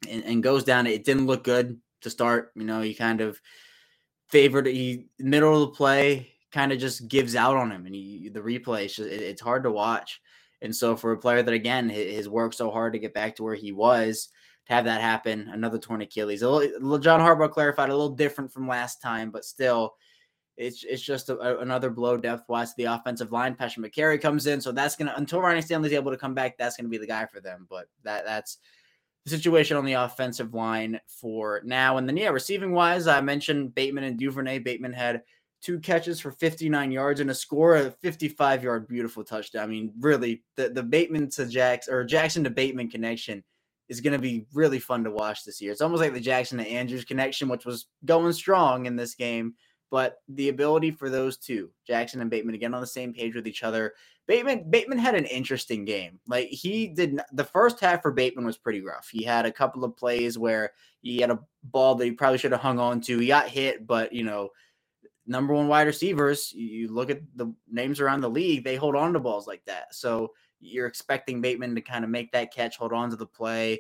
and, 0.10 0.24
and 0.24 0.44
goes 0.44 0.64
down. 0.64 0.88
It 0.88 1.04
didn't 1.04 1.28
look 1.28 1.44
good 1.44 1.80
to 2.02 2.10
start. 2.10 2.52
You 2.56 2.64
know, 2.64 2.82
he 2.82 2.94
kind 2.94 3.22
of 3.22 3.40
favored. 4.30 4.68
He 4.68 5.08
middle 5.20 5.64
of 5.64 5.70
the 5.70 5.76
play 5.76 6.32
kind 6.52 6.72
of 6.72 6.80
just 6.80 7.08
gives 7.08 7.36
out 7.36 7.56
on 7.58 7.72
him, 7.72 7.86
and 7.86 7.94
he, 7.94 8.30
the 8.30 8.40
replay 8.40 8.84
just, 8.88 9.00
it, 9.00 9.22
it's 9.22 9.42
hard 9.42 9.64
to 9.64 9.72
watch. 9.72 10.22
And 10.62 10.76
so 10.76 10.96
for 10.96 11.12
a 11.12 11.18
player 11.18 11.44
that 11.44 11.54
again 11.54 11.90
has 11.90 12.30
worked 12.30 12.56
so 12.56 12.72
hard 12.72 12.94
to 12.94 13.00
get 13.00 13.14
back 13.14 13.36
to 13.36 13.44
where 13.44 13.56
he 13.56 13.72
was, 13.72 14.30
to 14.68 14.74
have 14.74 14.86
that 14.86 15.02
happen, 15.02 15.50
another 15.52 15.78
torn 15.78 16.02
Achilles. 16.02 16.42
A 16.42 16.50
little, 16.50 16.98
John 16.98 17.20
Harbaugh 17.20 17.52
clarified 17.52 17.90
a 17.90 17.96
little 17.96 18.16
different 18.16 18.52
from 18.52 18.68
last 18.68 19.02
time, 19.02 19.32
but 19.32 19.46
still, 19.46 19.96
it's 20.58 20.86
it's 20.86 21.02
just 21.02 21.30
a, 21.30 21.38
a, 21.38 21.60
another 21.60 21.90
blow 21.90 22.16
depth 22.16 22.48
wise 22.48 22.70
to 22.70 22.76
the 22.78 22.86
offensive 22.86 23.32
line. 23.32 23.56
Patrick 23.56 23.94
Mekari 23.94 24.22
comes 24.22 24.48
in, 24.48 24.62
so 24.62 24.72
that's 24.72 24.96
gonna 24.96 25.14
until 25.18 25.42
Ronnie 25.42 25.62
Stanley's 25.62 25.92
able 25.92 26.12
to 26.12 26.18
come 26.18 26.34
back, 26.34 26.58
that's 26.58 26.78
gonna 26.78 26.90
be 26.90 26.98
the 26.98 27.06
guy 27.06 27.26
for 27.26 27.42
them. 27.42 27.68
But 27.70 27.88
that 28.04 28.24
that's 28.24 28.60
the 29.26 29.32
situation 29.32 29.76
on 29.76 29.86
the 29.86 29.94
offensive 29.94 30.54
line 30.54 31.00
for 31.08 31.62
now. 31.66 31.98
And 31.98 32.08
then, 32.08 32.16
yeah, 32.16 32.30
receiving 32.30 32.72
wise, 32.72 33.08
I 33.08 33.22
mentioned 33.22 33.74
Bateman 33.74 34.04
and 34.04 34.20
Duvernay. 34.20 34.60
Bateman 34.60 34.94
had 34.94 35.24
two 35.62 35.80
catches 35.80 36.20
for 36.20 36.32
59 36.32 36.92
yards 36.92 37.20
and 37.20 37.32
a 37.32 37.36
score, 37.36 37.76
a 37.76 37.90
55 37.90 38.64
yard 38.64 38.88
beautiful 38.88 39.24
touchdown. 39.24 39.64
I 39.64 39.68
mean, 39.68 39.94
really, 40.00 40.44
the, 40.56 40.70
the 40.70 40.84
Bateman 40.84 41.30
to 41.32 41.48
Jackson 41.48 41.94
or 41.94 42.04
Jackson 42.04 42.44
to 42.44 42.52
Bateman 42.52 42.90
connection 42.90 43.44
is 43.90 44.00
going 44.00 44.14
to 44.14 44.20
be 44.20 44.46
really 44.54 44.80
fun 44.80 45.04
to 45.04 45.12
watch 45.12 45.44
this 45.44 45.60
year. 45.60 45.72
It's 45.72 45.82
almost 45.82 46.02
like 46.02 46.14
the 46.14 46.20
Jackson 46.20 46.60
to 46.60 46.68
Andrews 46.68 47.06
connection, 47.06 47.50
which 47.50 47.66
was 47.66 47.88
going 48.06 48.34
strong 48.34 48.86
in 48.86 48.96
this 48.96 49.16
game. 49.16 49.56
But 49.90 50.18
the 50.28 50.50
ability 50.50 50.92
for 50.92 51.10
those 51.10 51.38
two, 51.38 51.72
Jackson 51.88 52.22
and 52.22 52.30
Bateman, 52.30 52.54
to 52.54 52.60
get 52.60 52.74
on 52.74 52.82
the 52.82 52.88
same 52.88 53.14
page 53.14 53.36
with 53.36 53.48
each 53.48 53.64
other 53.64 53.94
Bateman 54.28 54.70
Bateman 54.70 54.98
had 54.98 55.16
an 55.16 55.26
interesting 55.26 55.86
game. 55.86 56.20
Like 56.28 56.48
he 56.48 56.88
did 56.88 57.14
not, 57.14 57.28
the 57.32 57.44
first 57.44 57.80
half 57.80 58.02
for 58.02 58.12
Bateman 58.12 58.46
was 58.46 58.58
pretty 58.58 58.82
rough. 58.82 59.08
He 59.12 59.24
had 59.24 59.46
a 59.46 59.52
couple 59.52 59.84
of 59.84 59.96
plays 59.96 60.38
where 60.38 60.72
he 61.02 61.20
had 61.20 61.30
a 61.30 61.40
ball 61.64 61.96
that 61.96 62.06
he 62.06 62.12
probably 62.12 62.40
should 62.40 62.52
have 62.52 62.62
hung 62.62 62.80
on 62.80 63.02
to. 63.02 63.20
He 63.20 63.28
got 63.28 63.48
hit, 63.48 63.86
but 63.86 64.14
you 64.14 64.24
know, 64.24 64.50
number 65.28 65.54
one 65.54 65.68
wide 65.68 65.88
receivers, 65.88 66.52
you 66.54 66.92
look 66.92 67.10
at 67.10 67.22
the 67.36 67.54
names 67.70 68.00
around 68.00 68.22
the 68.22 68.30
league, 68.30 68.64
they 68.64 68.76
hold 68.76 68.96
on 68.96 69.14
to 69.14 69.20
balls 69.20 69.48
like 69.48 69.64
that. 69.66 69.94
So 69.94 70.34
you're 70.60 70.88
expecting 70.88 71.42
Bateman 71.42 71.76
to 71.76 71.82
kind 71.82 72.04
of 72.04 72.10
make 72.10 72.32
that 72.32 72.54
catch, 72.54 72.78
hold 72.78 72.94
on 72.94 73.12
to 73.12 73.16
the 73.16 73.26
play. 73.26 73.80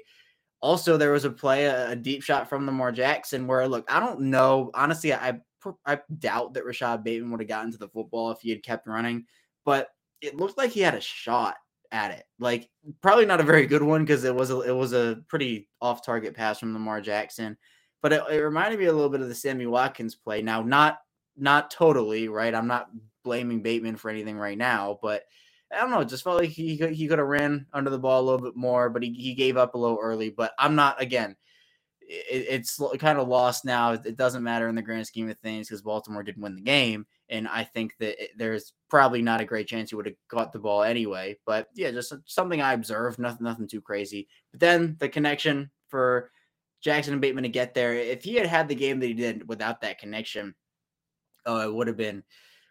Also, 0.61 0.97
there 0.97 1.11
was 1.11 1.25
a 1.25 1.29
play, 1.29 1.65
a, 1.65 1.95
deep 1.95 2.23
shot 2.23 2.49
from 2.49 2.65
Lamar 2.65 2.91
Jackson, 2.91 3.45
where 3.45 3.67
look, 3.67 3.91
I 3.91 3.99
don't 3.99 4.21
know. 4.21 4.71
Honestly, 4.73 5.13
I 5.13 5.39
I 5.85 5.99
doubt 6.19 6.53
that 6.53 6.65
Rashod 6.65 7.03
Bateman 7.03 7.31
would 7.31 7.39
have 7.39 7.49
gotten 7.49 7.71
to 7.71 7.77
the 7.77 7.87
football 7.87 8.31
if 8.31 8.41
he 8.41 8.49
had 8.51 8.63
kept 8.63 8.87
running. 8.87 9.25
But 9.63 9.89
it 10.21 10.35
looked 10.35 10.57
like 10.57 10.71
he 10.71 10.81
had 10.81 10.95
a 10.95 11.01
shot 11.01 11.55
at 11.91 12.11
it. 12.11 12.23
Like 12.39 12.69
probably 13.01 13.25
not 13.25 13.39
a 13.39 13.43
very 13.43 13.65
good 13.65 13.83
one 13.83 14.03
because 14.03 14.23
it 14.23 14.35
was 14.35 14.51
a, 14.51 14.61
it 14.61 14.75
was 14.75 14.93
a 14.93 15.19
pretty 15.27 15.69
off 15.81 16.05
target 16.05 16.35
pass 16.35 16.59
from 16.59 16.73
Lamar 16.73 17.01
Jackson, 17.01 17.57
but 18.01 18.13
it, 18.13 18.21
it, 18.29 18.39
reminded 18.39 18.79
me 18.79 18.85
a 18.85 18.93
little 18.93 19.09
bit 19.09 19.21
of 19.21 19.29
the 19.29 19.35
Sammy 19.35 19.65
Watkins 19.65 20.15
play. 20.15 20.41
Now, 20.41 20.61
not 20.61 20.99
not 21.37 21.71
totally 21.71 22.27
right. 22.27 22.53
I'm 22.53 22.67
not 22.67 22.89
blaming 23.23 23.61
Bateman 23.61 23.97
for 23.97 24.09
anything 24.09 24.37
right 24.37 24.57
now, 24.57 24.99
but 25.01 25.23
I 25.73 25.79
don't 25.79 25.91
know. 25.91 26.03
Just 26.03 26.23
felt 26.23 26.39
like 26.39 26.49
he 26.49 26.75
he 26.75 27.07
could 27.07 27.19
have 27.19 27.27
ran 27.27 27.65
under 27.73 27.89
the 27.89 27.99
ball 27.99 28.21
a 28.21 28.25
little 28.25 28.45
bit 28.45 28.55
more, 28.55 28.89
but 28.89 29.03
he, 29.03 29.13
he 29.13 29.33
gave 29.33 29.57
up 29.57 29.75
a 29.75 29.77
little 29.77 29.99
early. 30.01 30.29
But 30.29 30.53
I'm 30.59 30.75
not 30.75 31.01
again 31.01 31.35
it, 32.07 32.45
it's 32.49 32.79
kind 32.99 33.19
of 33.19 33.27
lost 33.27 33.65
now. 33.65 33.93
It 33.93 34.15
doesn't 34.15 34.43
matter 34.43 34.67
in 34.67 34.75
the 34.75 34.81
grand 34.81 35.07
scheme 35.07 35.29
of 35.29 35.37
things 35.39 35.67
because 35.67 35.81
Baltimore 35.81 36.23
didn't 36.23 36.43
win 36.43 36.55
the 36.55 36.61
game, 36.61 37.05
and 37.29 37.47
I 37.47 37.63
think 37.63 37.95
that 37.99 38.21
it, 38.23 38.31
there's 38.37 38.73
probably 38.89 39.21
not 39.21 39.41
a 39.41 39.45
great 39.45 39.67
chance 39.67 39.89
he 39.89 39.95
would 39.95 40.05
have 40.05 40.15
got 40.29 40.53
the 40.53 40.59
ball 40.59 40.83
anyway. 40.83 41.37
But 41.45 41.67
yeah, 41.75 41.91
just 41.91 42.13
something 42.25 42.61
I 42.61 42.73
observed. 42.73 43.19
Nothing, 43.19 43.43
nothing 43.43 43.67
too 43.67 43.81
crazy. 43.81 44.27
But 44.51 44.59
then 44.59 44.95
the 44.99 45.09
connection 45.09 45.71
for 45.87 46.31
Jackson 46.81 47.13
and 47.13 47.21
Bateman 47.21 47.43
to 47.43 47.49
get 47.49 47.73
there. 47.73 47.93
If 47.93 48.23
he 48.23 48.35
had 48.35 48.47
had 48.47 48.67
the 48.67 48.75
game 48.75 48.99
that 48.99 49.07
he 49.07 49.13
did 49.13 49.47
without 49.47 49.81
that 49.81 49.99
connection, 49.99 50.53
oh, 51.45 51.61
it 51.61 51.73
would 51.73 51.87
have 51.87 51.97
been 51.97 52.23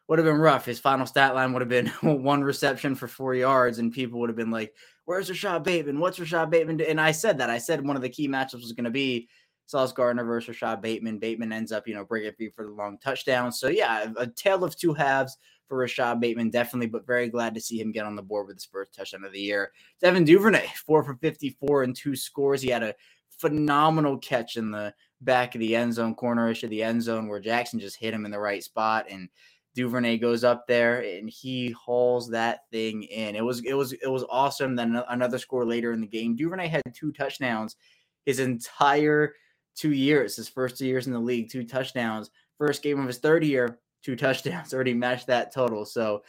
would 0.06 0.18
have 0.18 0.26
been 0.26 0.36
rough. 0.36 0.66
His 0.66 0.78
final 0.78 1.06
stat 1.06 1.34
line 1.34 1.52
would 1.52 1.62
have 1.62 1.68
been 1.68 1.86
one 2.22 2.44
reception 2.44 2.94
for 2.94 3.08
four 3.08 3.34
yards, 3.34 3.78
and 3.78 3.92
people 3.92 4.20
would 4.20 4.28
have 4.28 4.36
been 4.36 4.50
like, 4.50 4.74
where's 5.04 5.28
Rashod 5.28 5.64
Bateman? 5.64 6.00
What's 6.00 6.18
Rashod 6.18 6.50
Bateman? 6.50 6.78
Doing? 6.78 6.90
And 6.90 7.00
I 7.00 7.12
said 7.12 7.38
that. 7.38 7.50
I 7.50 7.58
said 7.58 7.86
one 7.86 7.96
of 7.96 8.02
the 8.02 8.08
key 8.08 8.28
matchups 8.28 8.62
was 8.62 8.72
going 8.72 8.84
to 8.84 8.90
be 8.90 9.28
Sauce 9.66 9.92
Gardner 9.92 10.24
versus 10.24 10.48
Rashod 10.48 10.82
Bateman. 10.82 11.18
Bateman 11.18 11.52
ends 11.52 11.72
up, 11.72 11.86
you 11.86 11.94
know, 11.94 12.04
breaking 12.04 12.32
free 12.36 12.50
for 12.50 12.64
the 12.64 12.72
long 12.72 12.98
touchdown. 12.98 13.52
So 13.52 13.68
yeah, 13.68 14.12
a 14.16 14.26
tale 14.26 14.64
of 14.64 14.76
two 14.76 14.94
halves 14.94 15.36
for 15.68 15.78
Rashod 15.78 16.20
Bateman, 16.20 16.50
definitely, 16.50 16.88
but 16.88 17.06
very 17.06 17.28
glad 17.28 17.54
to 17.54 17.60
see 17.60 17.80
him 17.80 17.92
get 17.92 18.06
on 18.06 18.16
the 18.16 18.22
board 18.22 18.46
with 18.46 18.56
his 18.56 18.66
first 18.66 18.94
touchdown 18.94 19.24
of 19.24 19.32
the 19.32 19.40
year. 19.40 19.72
Devin 20.00 20.24
Duvernay, 20.24 20.66
four 20.86 21.02
for 21.02 21.14
54 21.14 21.84
and 21.84 21.96
two 21.96 22.14
scores. 22.14 22.60
He 22.60 22.68
had 22.68 22.82
a 22.82 22.94
phenomenal 23.38 24.18
catch 24.18 24.56
in 24.56 24.70
the 24.70 24.94
back 25.22 25.54
of 25.54 25.60
the 25.60 25.74
end 25.74 25.94
zone, 25.94 26.14
cornerish 26.14 26.62
of 26.64 26.70
the 26.70 26.82
end 26.82 27.02
zone, 27.02 27.28
where 27.28 27.40
Jackson 27.40 27.80
just 27.80 27.96
hit 27.96 28.12
him 28.12 28.24
in 28.24 28.30
the 28.30 28.38
right 28.38 28.62
spot. 28.62 29.06
And 29.10 29.28
Duvernay 29.74 30.18
goes 30.18 30.44
up 30.44 30.66
there 30.66 31.00
and 31.00 31.28
he 31.28 31.70
hauls 31.72 32.28
that 32.30 32.60
thing 32.70 33.02
in. 33.04 33.34
It 33.34 33.44
was 33.44 33.60
it 33.64 33.74
was 33.74 33.92
it 33.92 34.08
was 34.10 34.24
awesome. 34.30 34.76
Then 34.76 35.02
another 35.08 35.38
score 35.38 35.64
later 35.64 35.92
in 35.92 36.00
the 36.00 36.06
game. 36.06 36.36
Duvernay 36.36 36.68
had 36.68 36.82
two 36.94 37.12
touchdowns 37.12 37.76
his 38.24 38.40
entire 38.40 39.34
two 39.74 39.92
years, 39.92 40.36
his 40.36 40.48
first 40.48 40.78
two 40.78 40.86
years 40.86 41.06
in 41.06 41.12
the 41.12 41.18
league, 41.18 41.50
two 41.50 41.64
touchdowns. 41.64 42.30
First 42.58 42.82
game 42.82 43.00
of 43.00 43.06
his 43.06 43.18
third 43.18 43.44
year, 43.44 43.80
two 44.02 44.16
touchdowns. 44.16 44.72
Already 44.74 44.94
matched 44.94 45.26
that 45.26 45.52
total. 45.52 45.84
So 45.84 46.22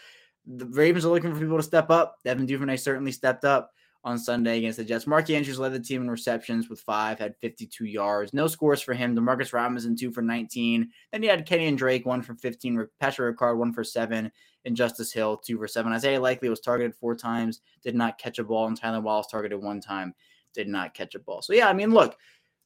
the 0.45 0.65
Ravens 0.65 1.05
are 1.05 1.09
looking 1.09 1.33
for 1.33 1.39
people 1.39 1.57
to 1.57 1.63
step 1.63 1.89
up. 1.89 2.17
Devin 2.23 2.45
Duvernay 2.45 2.77
certainly 2.77 3.11
stepped 3.11 3.45
up. 3.45 3.71
On 4.05 4.19
Sunday 4.19 4.59
against 4.59 4.77
the 4.77 4.83
Jets. 4.83 5.07
Mark 5.07 5.31
Andrews 5.31 5.57
led 5.57 5.73
the 5.73 5.79
team 5.79 6.03
in 6.03 6.11
receptions 6.11 6.69
with 6.69 6.79
five, 6.79 7.17
had 7.17 7.35
52 7.41 7.85
yards. 7.85 8.35
No 8.35 8.45
scores 8.45 8.79
for 8.79 8.93
him. 8.93 9.15
Demarcus 9.15 9.51
Robinson, 9.51 9.95
two 9.95 10.11
for 10.11 10.21
19. 10.21 10.91
Then 11.11 11.23
he 11.23 11.27
had 11.27 11.47
Kenyon 11.47 11.75
Drake, 11.75 12.05
one 12.05 12.21
for 12.21 12.35
15. 12.35 12.87
Patrick 12.99 13.35
Ricard, 13.35 13.57
one 13.57 13.73
for 13.73 13.83
seven. 13.83 14.31
And 14.63 14.77
Justice 14.77 15.11
Hill, 15.11 15.37
two 15.37 15.57
for 15.57 15.67
seven. 15.67 15.91
Isaiah 15.91 16.21
Likely 16.21 16.49
was 16.49 16.59
targeted 16.59 16.95
four 16.95 17.15
times, 17.15 17.61
did 17.83 17.95
not 17.95 18.19
catch 18.19 18.37
a 18.37 18.43
ball. 18.43 18.67
And 18.67 18.79
Tylan 18.79 19.01
Wallace 19.01 19.27
targeted 19.27 19.61
one 19.61 19.81
time, 19.81 20.13
did 20.53 20.67
not 20.67 20.93
catch 20.93 21.15
a 21.15 21.19
ball. 21.19 21.41
So, 21.41 21.53
yeah, 21.53 21.67
I 21.67 21.73
mean, 21.73 21.91
look, 21.91 22.15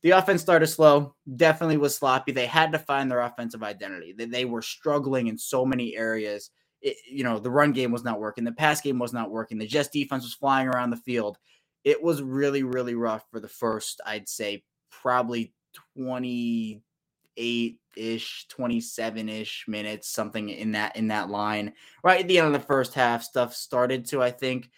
the 0.01 0.11
offense 0.11 0.41
started 0.41 0.67
slow, 0.67 1.15
definitely 1.35 1.77
was 1.77 1.95
sloppy. 1.95 2.31
They 2.31 2.45
had 2.45 2.71
to 2.73 2.79
find 2.79 3.09
their 3.09 3.21
offensive 3.21 3.63
identity. 3.63 4.13
They, 4.13 4.25
they 4.25 4.45
were 4.45 4.61
struggling 4.61 5.27
in 5.27 5.37
so 5.37 5.65
many 5.65 5.95
areas 5.95 6.51
it, 6.81 6.97
you 7.09 7.23
know, 7.23 7.39
the 7.39 7.51
run 7.51 7.71
game 7.71 7.91
was 7.91 8.03
not 8.03 8.19
working, 8.19 8.43
the 8.43 8.51
pass 8.51 8.81
game 8.81 8.99
was 8.99 9.13
not 9.13 9.31
working, 9.31 9.57
the 9.57 9.67
Jets 9.67 9.89
defense 9.89 10.23
was 10.23 10.33
flying 10.33 10.67
around 10.67 10.89
the 10.89 10.97
field. 10.97 11.37
It 11.83 12.01
was 12.01 12.21
really, 12.21 12.63
really 12.63 12.95
rough 12.95 13.25
for 13.31 13.39
the 13.39 13.47
first, 13.47 14.01
I'd 14.05 14.27
say, 14.27 14.63
probably 14.91 15.53
28 15.97 17.79
ish, 17.95 18.47
27 18.49 19.29
ish 19.29 19.65
minutes, 19.67 20.09
something 20.09 20.49
in 20.49 20.71
that 20.73 20.95
in 20.95 21.07
that 21.07 21.29
line. 21.29 21.73
Right 22.03 22.21
at 22.21 22.27
the 22.27 22.37
end 22.37 22.47
of 22.47 22.53
the 22.53 22.67
first 22.67 22.93
half, 22.93 23.23
stuff 23.23 23.53
started 23.53 24.05
to, 24.07 24.21
I 24.21 24.31
think, 24.31 24.69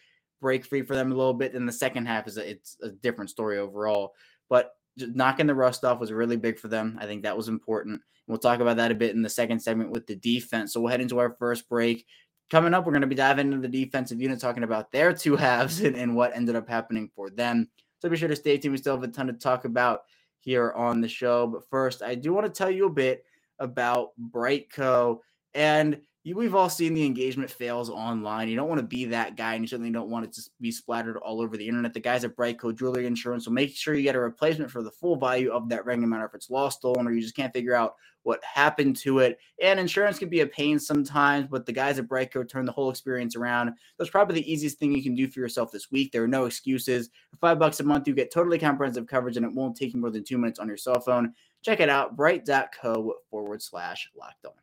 break 0.42 0.66
free 0.66 0.82
for 0.82 0.96
them 0.96 1.12
a 1.12 1.16
little 1.16 1.34
bit. 1.34 1.56
In 1.56 1.66
the 1.66 1.72
second 1.72 2.08
half 2.08 2.28
is 2.28 2.38
a, 2.38 2.50
it's 2.50 2.78
a 2.82 2.90
different 2.90 3.30
story 3.30 3.58
overall. 3.58 4.14
But 4.50 4.72
knocking 4.98 5.48
the 5.48 5.56
rust 5.56 5.86
off 5.86 6.00
was 6.00 6.12
really 6.12 6.38
big 6.38 6.60
for 6.60 6.68
them. 6.68 6.98
I 7.00 7.06
think 7.06 7.24
that 7.24 7.38
was 7.38 7.48
important. 7.48 8.02
We'll 8.32 8.40
talk 8.40 8.62
about 8.62 8.78
that 8.78 8.92
a 8.92 8.96
bit 8.96 9.14
in 9.14 9.22
the 9.22 9.30
second 9.30 9.60
segment 9.60 9.92
with 9.92 10.08
the 10.08 10.16
defense. 10.16 10.72
So 10.72 10.80
we'll 10.80 10.90
head 10.90 11.02
into 11.02 11.20
our 11.20 11.36
first 11.38 11.68
break. 11.68 12.06
Coming 12.50 12.74
up, 12.74 12.86
we're 12.86 12.94
going 12.94 13.02
to 13.02 13.08
be 13.08 13.14
diving 13.14 13.52
into 13.52 13.68
the 13.68 13.84
defensive 13.84 14.22
unit, 14.22 14.40
talking 14.40 14.64
about 14.64 14.90
their 14.90 15.12
two 15.12 15.36
halves 15.36 15.82
and, 15.82 15.98
and 15.98 16.16
what 16.16 16.34
ended 16.34 16.56
up 16.56 16.70
happening 16.70 17.12
for 17.14 17.30
them. 17.30 17.68
So 18.00 18.08
be 18.08 18.16
sure 18.16 18.30
to 18.30 18.36
stay 18.38 18.58
tuned. 18.58 18.72
We 18.72 18.78
still 18.78 18.96
have 18.96 19.04
a 19.04 19.10
ton 19.10 19.28
to 19.28 19.34
talk 19.34 19.66
about 19.66 20.04
here 20.40 20.72
on 20.72 21.02
the 21.02 21.10
show. 21.10 21.46
But 21.46 21.70
first, 21.70 22.02
I 22.02 22.16
do 22.16 22.32
want 22.32 22.46
to 22.46 22.58
tell 22.58 22.72
you 22.72 22.86
a 22.86 22.90
bit 22.90 23.26
about 23.60 24.12
BriteCo. 24.32 25.20
And 25.54 26.00
we've 26.24 26.54
all 26.54 26.70
seen 26.70 26.94
the 26.94 27.06
engagement 27.06 27.50
fails 27.50 27.90
online. 27.90 28.48
You 28.48 28.56
don't 28.56 28.70
want 28.70 28.80
to 28.80 28.86
be 28.86 29.06
that 29.06 29.36
guy, 29.36 29.56
and 29.56 29.64
you 29.64 29.68
certainly 29.68 29.92
don't 29.92 30.10
want 30.10 30.26
it 30.26 30.34
to 30.34 30.50
be 30.60 30.72
splattered 30.72 31.18
all 31.18 31.42
over 31.42 31.58
the 31.58 31.68
internet. 31.68 31.94
The 31.94 32.00
guys 32.00 32.24
at 32.24 32.36
BriteCo 32.36 32.78
Jewelry 32.78 33.08
Insurance 33.08 33.48
will 33.48 33.54
make 33.54 33.76
sure 33.76 33.96
you 33.96 34.04
get 34.04 34.16
a 34.16 34.20
replacement 34.20 34.70
for 34.70 34.84
the 34.84 34.92
full 34.92 35.16
value 35.16 35.52
of 35.52 35.68
that 35.70 35.86
ring, 35.86 36.02
no 36.02 36.08
matter 36.08 36.26
if 36.26 36.36
it's 36.36 36.52
lost, 36.52 36.80
stolen, 36.80 37.08
or 37.08 37.12
you 37.12 37.22
just 37.22 37.36
can't 37.36 37.54
figure 37.54 37.74
out 37.74 37.96
what 38.22 38.40
happened 38.44 38.96
to 38.98 39.18
it. 39.18 39.40
And 39.64 39.80
insurance 39.80 40.20
can 40.20 40.30
be 40.30 40.42
a 40.42 40.48
pain 40.48 40.78
sometimes, 40.78 41.48
but 41.50 41.66
the 41.66 41.74
guys 41.74 41.98
at 41.98 42.08
BriteCo 42.08 42.48
turn 42.48 42.66
the 42.66 42.72
whole 42.72 42.92
experience 42.92 43.36
around. 43.36 43.72
That's 43.98 44.12
probably 44.12 44.36
the 44.36 44.52
easiest 44.52 44.78
thing 44.78 44.92
you 44.92 45.02
can 45.02 45.16
do 45.16 45.28
for 45.28 45.40
yourself 45.40 45.72
this 45.72 45.90
week. 45.90 46.12
There 46.12 46.24
are 46.24 46.28
no 46.28 46.46
excuses. 46.46 47.10
For 47.32 47.38
five 47.38 47.58
bucks 47.58 47.80
a 47.80 47.84
month, 47.84 48.08
you 48.08 48.14
get 48.14 48.32
totally 48.32 48.60
comprehensive 48.60 49.08
coverage, 49.08 49.38
and 49.38 49.46
it 49.46 49.54
won't 49.54 49.76
take 49.76 49.94
you 49.94 50.00
more 50.00 50.12
than 50.12 50.24
two 50.24 50.38
minutes 50.38 50.60
on 50.60 50.68
your 50.68 50.78
cell 50.78 51.00
phone. 51.00 51.34
Check 51.64 51.80
it 51.80 51.90
out, 51.90 52.16
brite.co 52.16 53.16
forward 53.32 53.62
slash 53.64 54.10
locked 54.16 54.46
on. 54.46 54.54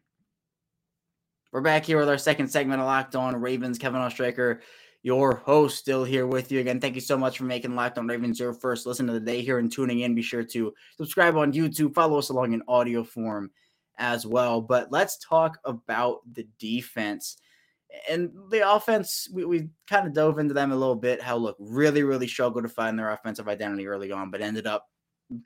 We're 1.51 1.63
back 1.63 1.87
here 1.87 1.99
with 1.99 2.11
our 2.11 2.19
second 2.19 2.49
segment 2.49 2.83
of 2.83 2.87
Locked 2.87 3.17
On 3.17 3.35
Ravens. 3.35 3.79
Kevin 3.79 4.03
Oestreicher, 4.03 4.61
your 5.03 5.37
host, 5.37 5.79
still 5.79 6.05
here 6.05 6.27
with 6.27 6.53
you 6.53 6.61
again. 6.61 6.79
Thank 6.79 6.95
you 6.95 7.01
so 7.01 7.17
much 7.17 7.39
for 7.39 7.45
making 7.45 7.75
Locked 7.75 7.97
On 7.97 8.07
Ravens 8.07 8.39
your 8.39 8.53
first 8.53 8.85
listen 8.85 9.09
of 9.09 9.15
the 9.15 9.21
day 9.21 9.41
here 9.41 9.59
and 9.59 9.73
tuning 9.73 10.01
in. 10.01 10.15
Be 10.15 10.21
sure 10.21 10.45
to 10.45 10.75
subscribe 10.99 11.39
on 11.39 11.55
YouTube, 11.55 11.95
follow 11.95 12.19
us 12.19 12.29
along 12.29 12.53
in 12.53 12.61
audio 12.69 13.03
form 13.03 13.51
as 13.97 14.27
well. 14.27 14.61
But 14.61 14.93
let's 14.93 15.17
talk 15.17 15.59
about 15.65 16.19
the 16.31 16.47
defense. 16.59 17.39
And 18.11 18.31
the 18.51 18.71
offense, 18.71 19.27
we, 19.33 19.47
we 19.47 19.71
kind 19.89 20.07
of 20.07 20.13
dove 20.13 20.39
into 20.39 20.53
them 20.53 20.71
a 20.71 20.77
little 20.77 20.97
bit. 20.97 21.23
How 21.23 21.39
look 21.39 21.57
really, 21.59 22.03
really 22.03 22.29
struggled 22.29 22.65
to 22.65 22.69
find 22.69 22.99
their 22.99 23.11
offensive 23.11 23.49
identity 23.49 23.87
early 23.87 24.13
on, 24.13 24.31
but 24.31 24.43
ended 24.43 24.67
up 24.67 24.85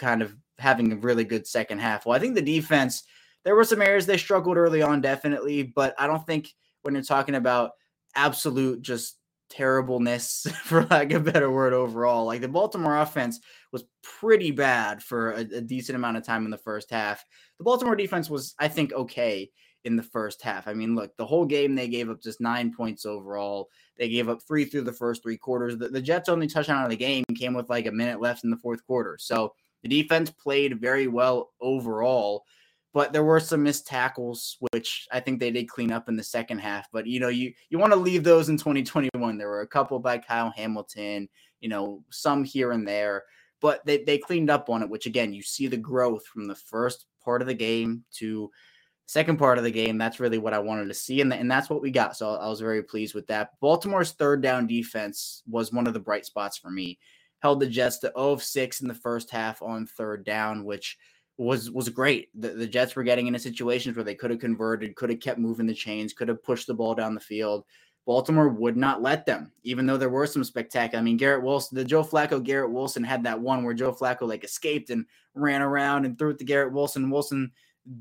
kind 0.00 0.20
of 0.20 0.34
having 0.58 0.92
a 0.92 0.96
really 0.96 1.22
good 1.22 1.46
second 1.46 1.78
half. 1.78 2.06
Well, 2.06 2.16
I 2.16 2.18
think 2.18 2.34
the 2.34 2.42
defense 2.42 3.04
there 3.44 3.56
were 3.56 3.64
some 3.64 3.82
areas 3.82 4.06
they 4.06 4.16
struggled 4.16 4.56
early 4.56 4.82
on, 4.82 5.00
definitely, 5.00 5.62
but 5.62 5.94
I 5.98 6.06
don't 6.06 6.26
think 6.26 6.50
when 6.82 6.94
you're 6.94 7.02
talking 7.02 7.34
about 7.34 7.72
absolute 8.14 8.82
just 8.82 9.18
terribleness, 9.50 10.46
for 10.64 10.84
lack 10.84 11.12
of 11.12 11.26
a 11.26 11.32
better 11.32 11.50
word, 11.50 11.72
overall, 11.72 12.26
like 12.26 12.40
the 12.40 12.48
Baltimore 12.48 12.98
offense 12.98 13.40
was 13.72 13.84
pretty 14.02 14.50
bad 14.50 15.02
for 15.02 15.32
a, 15.32 15.40
a 15.40 15.60
decent 15.60 15.96
amount 15.96 16.16
of 16.16 16.24
time 16.24 16.44
in 16.44 16.50
the 16.50 16.58
first 16.58 16.90
half. 16.90 17.24
The 17.58 17.64
Baltimore 17.64 17.96
defense 17.96 18.30
was, 18.30 18.54
I 18.58 18.68
think, 18.68 18.92
okay 18.92 19.50
in 19.84 19.96
the 19.96 20.02
first 20.02 20.42
half. 20.42 20.68
I 20.68 20.74
mean, 20.74 20.94
look, 20.94 21.16
the 21.16 21.26
whole 21.26 21.44
game 21.44 21.74
they 21.74 21.88
gave 21.88 22.08
up 22.08 22.22
just 22.22 22.40
nine 22.40 22.72
points 22.72 23.04
overall. 23.04 23.68
They 23.98 24.08
gave 24.08 24.28
up 24.28 24.40
three 24.46 24.64
through 24.64 24.82
the 24.82 24.92
first 24.92 25.22
three 25.22 25.36
quarters. 25.36 25.76
The, 25.76 25.88
the, 25.88 26.00
Jets' 26.00 26.28
only 26.28 26.46
touchdown 26.46 26.84
of 26.84 26.90
the 26.90 26.96
game 26.96 27.24
came 27.36 27.54
with 27.54 27.68
like 27.68 27.86
a 27.86 27.92
minute 27.92 28.20
left 28.20 28.44
in 28.44 28.50
the 28.50 28.56
fourth 28.56 28.84
quarter. 28.86 29.18
So 29.20 29.54
the 29.82 29.88
defense 29.88 30.30
played 30.30 30.80
very 30.80 31.08
well 31.08 31.50
overall 31.60 32.44
but 32.92 33.12
there 33.12 33.24
were 33.24 33.40
some 33.40 33.62
missed 33.62 33.86
tackles, 33.86 34.58
which 34.72 35.06
I 35.10 35.20
think 35.20 35.40
they 35.40 35.50
did 35.50 35.68
clean 35.68 35.90
up 35.90 36.08
in 36.08 36.16
the 36.16 36.22
second 36.22 36.58
half. 36.58 36.88
But 36.92 37.06
you 37.06 37.20
know, 37.20 37.28
you 37.28 37.52
you 37.70 37.78
want 37.78 37.92
to 37.92 37.98
leave 37.98 38.22
those 38.22 38.48
in 38.48 38.58
2021. 38.58 39.38
There 39.38 39.48
were 39.48 39.62
a 39.62 39.66
couple 39.66 39.98
by 39.98 40.18
Kyle 40.18 40.52
Hamilton, 40.54 41.28
you 41.60 41.68
know, 41.68 42.04
some 42.10 42.44
here 42.44 42.72
and 42.72 42.86
there, 42.86 43.24
but 43.60 43.84
they 43.86 44.04
they 44.04 44.18
cleaned 44.18 44.50
up 44.50 44.68
on 44.68 44.82
it. 44.82 44.90
Which 44.90 45.06
again, 45.06 45.32
you 45.32 45.42
see 45.42 45.66
the 45.66 45.76
growth 45.76 46.26
from 46.26 46.46
the 46.46 46.54
first 46.54 47.06
part 47.24 47.40
of 47.40 47.48
the 47.48 47.54
game 47.54 48.04
to 48.12 48.50
second 49.06 49.38
part 49.38 49.58
of 49.58 49.64
the 49.64 49.70
game. 49.70 49.96
That's 49.96 50.20
really 50.20 50.38
what 50.38 50.54
I 50.54 50.58
wanted 50.58 50.88
to 50.88 50.94
see, 50.94 51.22
and 51.22 51.32
and 51.32 51.50
that's 51.50 51.70
what 51.70 51.80
we 51.80 51.90
got. 51.90 52.16
So 52.16 52.34
I 52.34 52.48
was 52.48 52.60
very 52.60 52.82
pleased 52.82 53.14
with 53.14 53.26
that. 53.28 53.58
Baltimore's 53.60 54.12
third 54.12 54.42
down 54.42 54.66
defense 54.66 55.42
was 55.48 55.72
one 55.72 55.86
of 55.86 55.94
the 55.94 56.00
bright 56.00 56.26
spots 56.26 56.58
for 56.58 56.70
me. 56.70 56.98
Held 57.40 57.58
the 57.58 57.66
Jets 57.66 57.98
to 57.98 58.12
0 58.16 58.32
of 58.32 58.42
6 58.42 58.82
in 58.82 58.88
the 58.88 58.94
first 58.94 59.28
half 59.30 59.62
on 59.62 59.86
third 59.86 60.24
down, 60.24 60.64
which 60.64 60.96
was 61.38 61.70
was 61.70 61.88
great. 61.88 62.28
The, 62.34 62.50
the 62.50 62.66
Jets 62.66 62.94
were 62.94 63.02
getting 63.02 63.26
into 63.26 63.38
situations 63.38 63.96
where 63.96 64.04
they 64.04 64.14
could 64.14 64.30
have 64.30 64.40
converted, 64.40 64.96
could 64.96 65.10
have 65.10 65.20
kept 65.20 65.38
moving 65.38 65.66
the 65.66 65.74
chains, 65.74 66.12
could 66.12 66.28
have 66.28 66.42
pushed 66.42 66.66
the 66.66 66.74
ball 66.74 66.94
down 66.94 67.14
the 67.14 67.20
field. 67.20 67.64
Baltimore 68.04 68.48
would 68.48 68.76
not 68.76 69.00
let 69.00 69.26
them, 69.26 69.52
even 69.62 69.86
though 69.86 69.96
there 69.96 70.10
were 70.10 70.26
some 70.26 70.42
spectacular. 70.42 71.00
I 71.00 71.04
mean, 71.04 71.16
Garrett 71.16 71.44
Wilson, 71.44 71.78
the 71.78 71.84
Joe 71.84 72.02
Flacco, 72.02 72.42
Garrett 72.42 72.72
Wilson 72.72 73.04
had 73.04 73.22
that 73.24 73.40
one 73.40 73.62
where 73.62 73.74
Joe 73.74 73.92
Flacco 73.92 74.22
like 74.22 74.42
escaped 74.42 74.90
and 74.90 75.06
ran 75.34 75.62
around 75.62 76.04
and 76.04 76.18
threw 76.18 76.30
it 76.30 76.38
to 76.38 76.44
Garrett 76.44 76.72
Wilson. 76.72 77.10
Wilson 77.10 77.52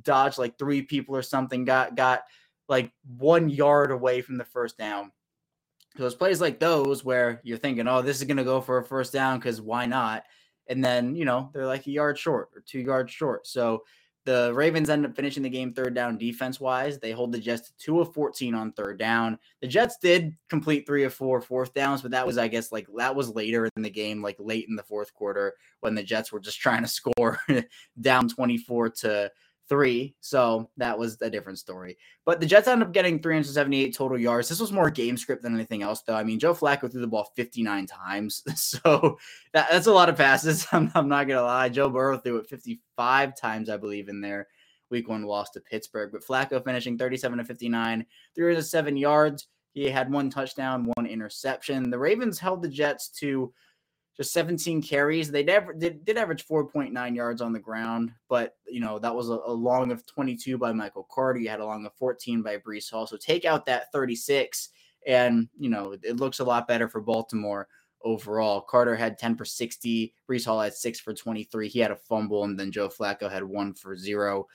dodged 0.01 0.39
like 0.39 0.57
three 0.57 0.81
people 0.81 1.15
or 1.15 1.21
something, 1.21 1.65
got 1.65 1.95
got 1.95 2.23
like 2.67 2.91
one 3.17 3.49
yard 3.49 3.91
away 3.91 4.21
from 4.21 4.37
the 4.37 4.45
first 4.45 4.77
down. 4.77 5.11
So 5.97 6.05
it's 6.05 6.15
plays 6.15 6.41
like 6.41 6.59
those 6.59 7.03
where 7.03 7.41
you're 7.43 7.57
thinking, 7.57 7.87
oh, 7.87 8.01
this 8.01 8.17
is 8.17 8.23
gonna 8.23 8.43
go 8.43 8.59
for 8.59 8.79
a 8.79 8.83
first 8.83 9.13
down 9.13 9.37
because 9.37 9.61
why 9.61 9.85
not? 9.85 10.23
And 10.67 10.83
then 10.83 11.15
you 11.15 11.25
know 11.25 11.49
they're 11.53 11.67
like 11.67 11.87
a 11.87 11.91
yard 11.91 12.17
short 12.17 12.49
or 12.55 12.61
two 12.65 12.79
yards 12.79 13.11
short. 13.11 13.47
So 13.47 13.83
the 14.23 14.51
Ravens 14.53 14.89
end 14.89 15.05
up 15.05 15.15
finishing 15.15 15.41
the 15.41 15.49
game 15.49 15.73
third 15.73 15.95
down 15.95 16.17
defense 16.17 16.59
wise. 16.59 16.99
They 16.99 17.11
hold 17.11 17.31
the 17.31 17.39
Jets 17.39 17.69
to 17.69 17.77
two 17.77 18.01
of 18.01 18.13
14 18.13 18.53
on 18.53 18.71
third 18.73 18.99
down. 18.99 19.39
The 19.61 19.67
Jets 19.67 19.97
did 19.99 20.35
complete 20.47 20.85
three 20.85 21.03
of 21.05 21.13
four 21.13 21.41
fourth 21.41 21.73
downs, 21.73 22.03
but 22.03 22.11
that 22.11 22.27
was, 22.27 22.37
I 22.37 22.47
guess, 22.47 22.71
like 22.71 22.87
that 22.97 23.15
was 23.15 23.29
later 23.29 23.67
in 23.75 23.81
the 23.81 23.89
game, 23.89 24.21
like 24.21 24.35
late 24.39 24.67
in 24.69 24.75
the 24.75 24.83
fourth 24.83 25.13
quarter 25.13 25.55
when 25.79 25.95
the 25.95 26.03
Jets 26.03 26.31
were 26.31 26.39
just 26.39 26.59
trying 26.59 26.83
to 26.83 26.87
score 26.87 27.39
down 27.99 28.29
24 28.29 28.89
to 28.89 29.31
three. 29.69 30.15
So 30.19 30.69
that 30.77 30.97
was 30.97 31.21
a 31.21 31.29
different 31.29 31.59
story. 31.59 31.97
But 32.25 32.39
the 32.39 32.45
Jets 32.45 32.67
ended 32.67 32.87
up 32.87 32.93
getting 32.93 33.21
378 33.21 33.95
total 33.95 34.19
yards. 34.19 34.49
This 34.49 34.59
was 34.59 34.71
more 34.71 34.89
game 34.89 35.17
script 35.17 35.43
than 35.43 35.55
anything 35.55 35.81
else, 35.81 36.01
though. 36.01 36.15
I 36.15 36.23
mean, 36.23 36.39
Joe 36.39 36.53
Flacco 36.53 36.91
threw 36.91 37.01
the 37.01 37.07
ball 37.07 37.31
59 37.35 37.85
times. 37.85 38.43
So 38.55 39.17
that, 39.53 39.67
that's 39.71 39.87
a 39.87 39.93
lot 39.93 40.09
of 40.09 40.17
passes. 40.17 40.67
I'm, 40.71 40.91
I'm 40.93 41.07
not 41.07 41.27
going 41.27 41.37
to 41.37 41.45
lie. 41.45 41.69
Joe 41.69 41.89
Burrow 41.89 42.17
threw 42.17 42.37
it 42.37 42.49
55 42.49 43.35
times, 43.35 43.69
I 43.69 43.77
believe, 43.77 44.09
in 44.09 44.21
there. 44.21 44.47
Week 44.89 45.07
one 45.07 45.23
loss 45.23 45.51
to 45.51 45.61
Pittsburgh. 45.61 46.11
But 46.11 46.25
Flacco 46.25 46.63
finishing 46.63 46.97
37 46.97 47.37
to 47.37 47.43
59, 47.45 48.05
307 48.35 48.97
yards. 48.97 49.47
He 49.73 49.89
had 49.89 50.11
one 50.11 50.29
touchdown, 50.29 50.91
one 50.95 51.05
interception. 51.05 51.89
The 51.89 51.99
Ravens 51.99 52.39
held 52.39 52.61
the 52.61 52.67
Jets 52.67 53.09
to 53.19 53.53
just 54.21 54.33
17 54.33 54.83
carries. 54.83 55.31
They 55.31 55.43
never 55.43 55.73
did, 55.73 56.05
did 56.05 56.17
average 56.17 56.45
4.9 56.45 57.15
yards 57.15 57.41
on 57.41 57.53
the 57.53 57.59
ground, 57.59 58.11
but 58.29 58.55
you 58.67 58.79
know 58.79 58.99
that 58.99 59.15
was 59.15 59.29
a, 59.29 59.33
a, 59.33 59.51
long 59.51 59.91
of 59.91 60.05
22 60.05 60.59
by 60.59 60.71
Michael 60.71 61.07
Carter. 61.11 61.39
You 61.39 61.49
had 61.49 61.59
a 61.59 61.65
long 61.65 61.85
of 61.87 61.95
14 61.95 62.43
by 62.43 62.57
Breece 62.57 62.91
Hall. 62.91 63.07
So 63.07 63.17
take 63.17 63.45
out 63.45 63.65
that 63.65 63.91
36, 63.91 64.69
and 65.07 65.49
you 65.57 65.69
know 65.69 65.95
it 66.03 66.17
looks 66.17 66.39
a 66.39 66.43
lot 66.43 66.67
better 66.67 66.87
for 66.87 67.01
Baltimore 67.01 67.67
overall. 68.03 68.61
Carter 68.61 68.95
had 68.95 69.17
10 69.17 69.35
for 69.35 69.45
60. 69.45 70.13
Breece 70.29 70.45
Hall 70.45 70.61
had 70.61 70.75
six 70.75 70.99
for 70.99 71.15
23. 71.15 71.67
He 71.67 71.79
had 71.79 71.91
a 71.91 71.95
fumble, 71.95 72.43
and 72.43 72.59
then 72.59 72.71
Joe 72.71 72.89
Flacco 72.89 73.31
had 73.31 73.43
one 73.43 73.73
for 73.73 73.97
zero 73.97 74.45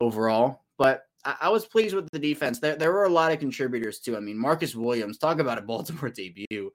overall. 0.00 0.64
But 0.78 1.02
I, 1.26 1.36
I 1.42 1.48
was 1.50 1.66
pleased 1.66 1.94
with 1.94 2.08
the 2.10 2.18
defense. 2.18 2.58
There, 2.58 2.76
there 2.76 2.92
were 2.92 3.04
a 3.04 3.10
lot 3.10 3.32
of 3.32 3.38
contributors 3.38 3.98
too. 3.98 4.16
I 4.16 4.20
mean, 4.20 4.38
Marcus 4.38 4.74
Williams, 4.74 5.18
talk 5.18 5.40
about 5.40 5.58
a 5.58 5.62
Baltimore 5.62 6.08
debut. 6.14 6.72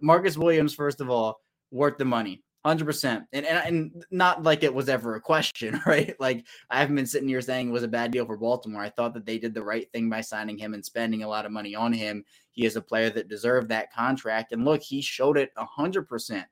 Marcus 0.00 0.38
Williams, 0.38 0.74
first 0.74 1.00
of 1.00 1.10
all, 1.10 1.40
worth 1.70 1.98
the 1.98 2.04
money. 2.04 2.42
Hundred 2.64 2.86
percent, 2.86 3.24
and 3.32 3.46
and 3.46 3.66
and 3.66 4.04
not 4.10 4.42
like 4.42 4.64
it 4.64 4.74
was 4.74 4.88
ever 4.88 5.14
a 5.14 5.20
question, 5.20 5.80
right? 5.86 6.14
Like 6.18 6.44
I 6.68 6.80
haven't 6.80 6.96
been 6.96 7.06
sitting 7.06 7.28
here 7.28 7.40
saying 7.40 7.68
it 7.68 7.72
was 7.72 7.84
a 7.84 7.88
bad 7.88 8.10
deal 8.10 8.26
for 8.26 8.36
Baltimore. 8.36 8.82
I 8.82 8.90
thought 8.90 9.14
that 9.14 9.24
they 9.24 9.38
did 9.38 9.54
the 9.54 9.62
right 9.62 9.90
thing 9.92 10.10
by 10.10 10.20
signing 10.20 10.58
him 10.58 10.74
and 10.74 10.84
spending 10.84 11.22
a 11.22 11.28
lot 11.28 11.46
of 11.46 11.52
money 11.52 11.74
on 11.76 11.92
him. 11.92 12.24
He 12.50 12.66
is 12.66 12.74
a 12.74 12.82
player 12.82 13.10
that 13.10 13.28
deserved 13.28 13.68
that 13.68 13.92
contract, 13.92 14.52
and 14.52 14.64
look, 14.64 14.82
he 14.82 15.00
showed 15.00 15.38
it 15.38 15.52
hundred 15.56 16.08
percent 16.08 16.46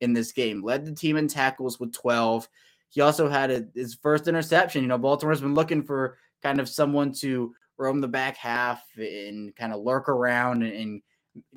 in 0.00 0.14
this 0.14 0.32
game. 0.32 0.64
Led 0.64 0.86
the 0.86 0.94
team 0.94 1.18
in 1.18 1.28
tackles 1.28 1.78
with 1.78 1.92
twelve. 1.92 2.48
He 2.88 3.02
also 3.02 3.28
had 3.28 3.50
a, 3.50 3.64
his 3.74 3.94
first 3.94 4.28
interception. 4.28 4.82
You 4.82 4.88
know, 4.88 4.98
Baltimore's 4.98 5.42
been 5.42 5.54
looking 5.54 5.82
for 5.82 6.16
kind 6.42 6.60
of 6.60 6.68
someone 6.68 7.12
to 7.12 7.54
roam 7.76 8.00
the 8.00 8.08
back 8.08 8.36
half 8.36 8.82
and 8.96 9.54
kind 9.54 9.72
of 9.72 9.82
lurk 9.82 10.08
around 10.08 10.62
and, 10.62 10.72
and 10.72 11.02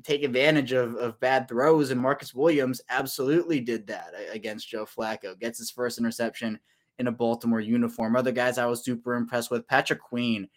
take 0.02 0.22
advantage 0.22 0.72
of, 0.72 0.94
of 0.96 1.20
bad 1.20 1.48
throws. 1.48 1.90
And 1.90 2.00
Marcus 2.00 2.34
Williams 2.34 2.80
absolutely 2.88 3.60
did 3.60 3.86
that 3.88 4.12
against 4.32 4.68
Joe 4.68 4.86
Flacco. 4.86 5.38
Gets 5.38 5.58
his 5.58 5.70
first 5.70 5.98
interception 5.98 6.58
in 6.98 7.08
a 7.08 7.12
Baltimore 7.12 7.60
uniform. 7.60 8.16
Other 8.16 8.32
guys 8.32 8.58
I 8.58 8.66
was 8.66 8.84
super 8.84 9.14
impressed 9.14 9.50
with. 9.50 9.68
Patrick 9.68 10.00
Queen, 10.00 10.48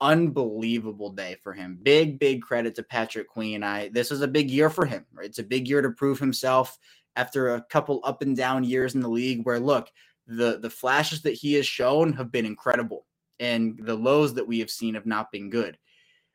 unbelievable 0.00 1.10
day 1.10 1.36
for 1.42 1.52
him. 1.52 1.78
Big, 1.82 2.18
big 2.18 2.42
credit 2.42 2.74
to 2.76 2.82
Patrick 2.82 3.28
Queen. 3.28 3.62
I 3.62 3.88
this 3.88 4.10
was 4.10 4.22
a 4.22 4.28
big 4.28 4.50
year 4.50 4.70
for 4.70 4.86
him. 4.86 5.06
Right? 5.12 5.26
It's 5.26 5.38
a 5.38 5.44
big 5.44 5.68
year 5.68 5.82
to 5.82 5.90
prove 5.90 6.18
himself 6.18 6.78
after 7.16 7.54
a 7.54 7.62
couple 7.62 8.00
up 8.04 8.22
and 8.22 8.36
down 8.36 8.64
years 8.64 8.94
in 8.94 9.00
the 9.00 9.08
league 9.08 9.44
where 9.44 9.60
look, 9.60 9.88
the 10.26 10.58
the 10.60 10.70
flashes 10.70 11.22
that 11.22 11.34
he 11.34 11.54
has 11.54 11.66
shown 11.66 12.12
have 12.12 12.32
been 12.32 12.46
incredible 12.46 13.06
and 13.40 13.78
the 13.82 13.94
lows 13.94 14.34
that 14.34 14.46
we 14.46 14.58
have 14.58 14.70
seen 14.70 14.94
have 14.94 15.06
not 15.06 15.30
been 15.30 15.50
good 15.50 15.78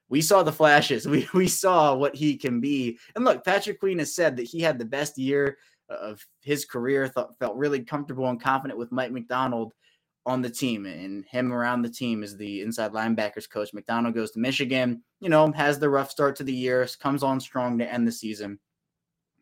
we 0.10 0.22
saw 0.22 0.44
the 0.44 0.52
flashes. 0.52 1.08
We 1.14 1.28
we 1.34 1.48
saw 1.48 1.96
what 1.96 2.16
he 2.16 2.38
can 2.38 2.60
be. 2.60 2.98
And 3.16 3.26
look, 3.26 3.44
Patrick 3.44 3.80
Queen 3.80 4.00
has 4.00 4.16
said 4.16 4.38
that 4.38 4.44
he 4.44 4.62
had 4.62 4.78
the 4.78 4.86
best 4.86 5.18
year 5.18 5.58
uh, 5.90 5.96
of 5.96 6.26
his 6.42 6.66
career. 6.66 7.08
Thought 7.08 7.38
felt 7.40 7.56
really 7.56 7.84
comfortable 7.84 8.28
and 8.30 8.42
confident 8.42 8.80
with 8.80 8.92
Mike 8.92 9.12
Macdonald 9.12 9.74
on 10.26 10.42
the 10.42 10.50
team 10.50 10.86
and 10.86 11.26
him 11.26 11.52
around 11.52 11.82
the 11.82 11.90
team 11.90 12.24
as 12.24 12.38
the 12.38 12.62
inside 12.62 12.94
linebackers 12.94 13.50
coach. 13.50 13.74
Macdonald 13.74 14.16
goes 14.16 14.32
to 14.32 14.40
Michigan. 14.40 15.04
You 15.20 15.30
know, 15.30 15.52
has 15.52 15.80
the 15.80 15.90
rough 15.90 16.10
start 16.10 16.36
to 16.38 16.44
the 16.44 16.54
year, 16.54 16.88
comes 17.00 17.24
on 17.24 17.40
strong 17.40 17.78
to 17.80 17.92
end 17.92 18.08
the 18.08 18.12
season. 18.12 18.60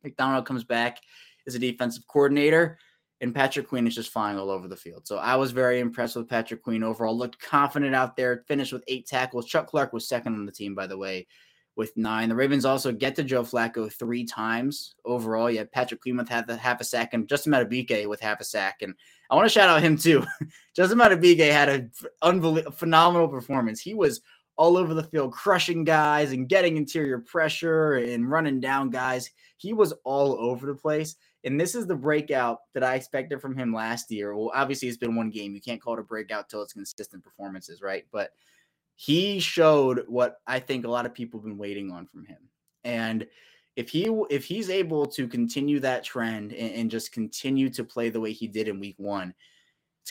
Macdonald 0.03 0.45
comes 0.45 0.63
back 0.63 0.97
as 1.45 1.55
a 1.55 1.59
defensive 1.59 2.07
coordinator 2.07 2.77
and 3.21 3.35
Patrick 3.35 3.67
Queen 3.69 3.85
is 3.85 3.95
just 3.95 4.11
flying 4.11 4.37
all 4.37 4.49
over 4.49 4.67
the 4.67 4.75
field. 4.75 5.07
So 5.07 5.17
I 5.17 5.35
was 5.35 5.51
very 5.51 5.79
impressed 5.79 6.15
with 6.15 6.27
Patrick 6.27 6.63
Queen 6.63 6.83
overall. 6.83 7.15
Looked 7.15 7.39
confident 7.39 7.95
out 7.95 8.17
there, 8.17 8.43
finished 8.47 8.73
with 8.73 8.83
eight 8.87 9.05
tackles. 9.05 9.45
Chuck 9.45 9.67
Clark 9.67 9.93
was 9.93 10.07
second 10.07 10.33
on 10.33 10.45
the 10.47 10.51
team, 10.51 10.73
by 10.73 10.87
the 10.87 10.97
way, 10.97 11.27
with 11.75 11.95
nine. 11.95 12.29
The 12.29 12.35
Ravens 12.35 12.65
also 12.65 12.91
get 12.91 13.15
to 13.15 13.23
Joe 13.23 13.43
Flacco 13.43 13.93
three 13.93 14.25
times 14.25 14.95
overall. 15.05 15.51
You 15.51 15.59
had 15.59 15.71
Patrick 15.71 16.01
Queen 16.01 16.17
with 16.17 16.29
half, 16.29 16.49
half 16.49 16.81
a 16.81 16.83
sack 16.83 17.13
and 17.13 17.29
Justin 17.29 17.53
Madubuike 17.53 18.09
with 18.09 18.19
half 18.19 18.41
a 18.41 18.43
sack. 18.43 18.81
And 18.81 18.95
I 19.29 19.35
want 19.35 19.45
to 19.45 19.53
shout 19.53 19.69
out 19.69 19.83
him 19.83 19.97
too. 19.97 20.25
Justin 20.75 20.97
Madubuike 20.97 21.51
had 21.51 21.69
an 21.69 21.91
unbelievable, 22.23 22.75
phenomenal 22.75 23.27
performance. 23.27 23.79
He 23.79 23.93
was 23.93 24.21
all 24.57 24.77
over 24.77 24.95
the 24.95 25.03
field, 25.03 25.31
crushing 25.31 25.83
guys 25.83 26.31
and 26.31 26.49
getting 26.49 26.75
interior 26.75 27.19
pressure 27.19 27.93
and 27.93 28.29
running 28.29 28.59
down 28.59 28.89
guys. 28.89 29.29
He 29.57 29.73
was 29.73 29.93
all 30.03 30.33
over 30.39 30.65
the 30.65 30.75
place. 30.75 31.15
And 31.43 31.59
this 31.59 31.73
is 31.73 31.87
the 31.87 31.95
breakout 31.95 32.59
that 32.73 32.83
I 32.83 32.95
expected 32.95 33.41
from 33.41 33.57
him 33.57 33.73
last 33.73 34.11
year. 34.11 34.35
Well, 34.35 34.51
obviously, 34.53 34.87
it's 34.87 34.97
been 34.97 35.15
one 35.15 35.31
game. 35.31 35.55
You 35.55 35.61
can't 35.61 35.81
call 35.81 35.95
it 35.95 35.99
a 35.99 36.03
breakout 36.03 36.49
till 36.49 36.61
it's 36.61 36.73
consistent 36.73 37.23
performances, 37.23 37.81
right? 37.81 38.05
But 38.11 38.31
he 38.95 39.39
showed 39.39 40.03
what 40.07 40.37
I 40.45 40.59
think 40.59 40.85
a 40.85 40.91
lot 40.91 41.05
of 41.05 41.13
people 41.13 41.39
have 41.39 41.45
been 41.45 41.57
waiting 41.57 41.91
on 41.91 42.05
from 42.05 42.25
him. 42.25 42.37
And 42.83 43.27
if 43.75 43.89
he 43.89 44.05
if 44.29 44.45
he's 44.45 44.69
able 44.69 45.05
to 45.07 45.27
continue 45.27 45.79
that 45.79 46.03
trend 46.03 46.53
and, 46.53 46.73
and 46.73 46.91
just 46.91 47.11
continue 47.11 47.69
to 47.71 47.83
play 47.83 48.09
the 48.09 48.19
way 48.19 48.31
he 48.31 48.47
did 48.47 48.67
in 48.67 48.79
week 48.79 48.95
one, 48.97 49.33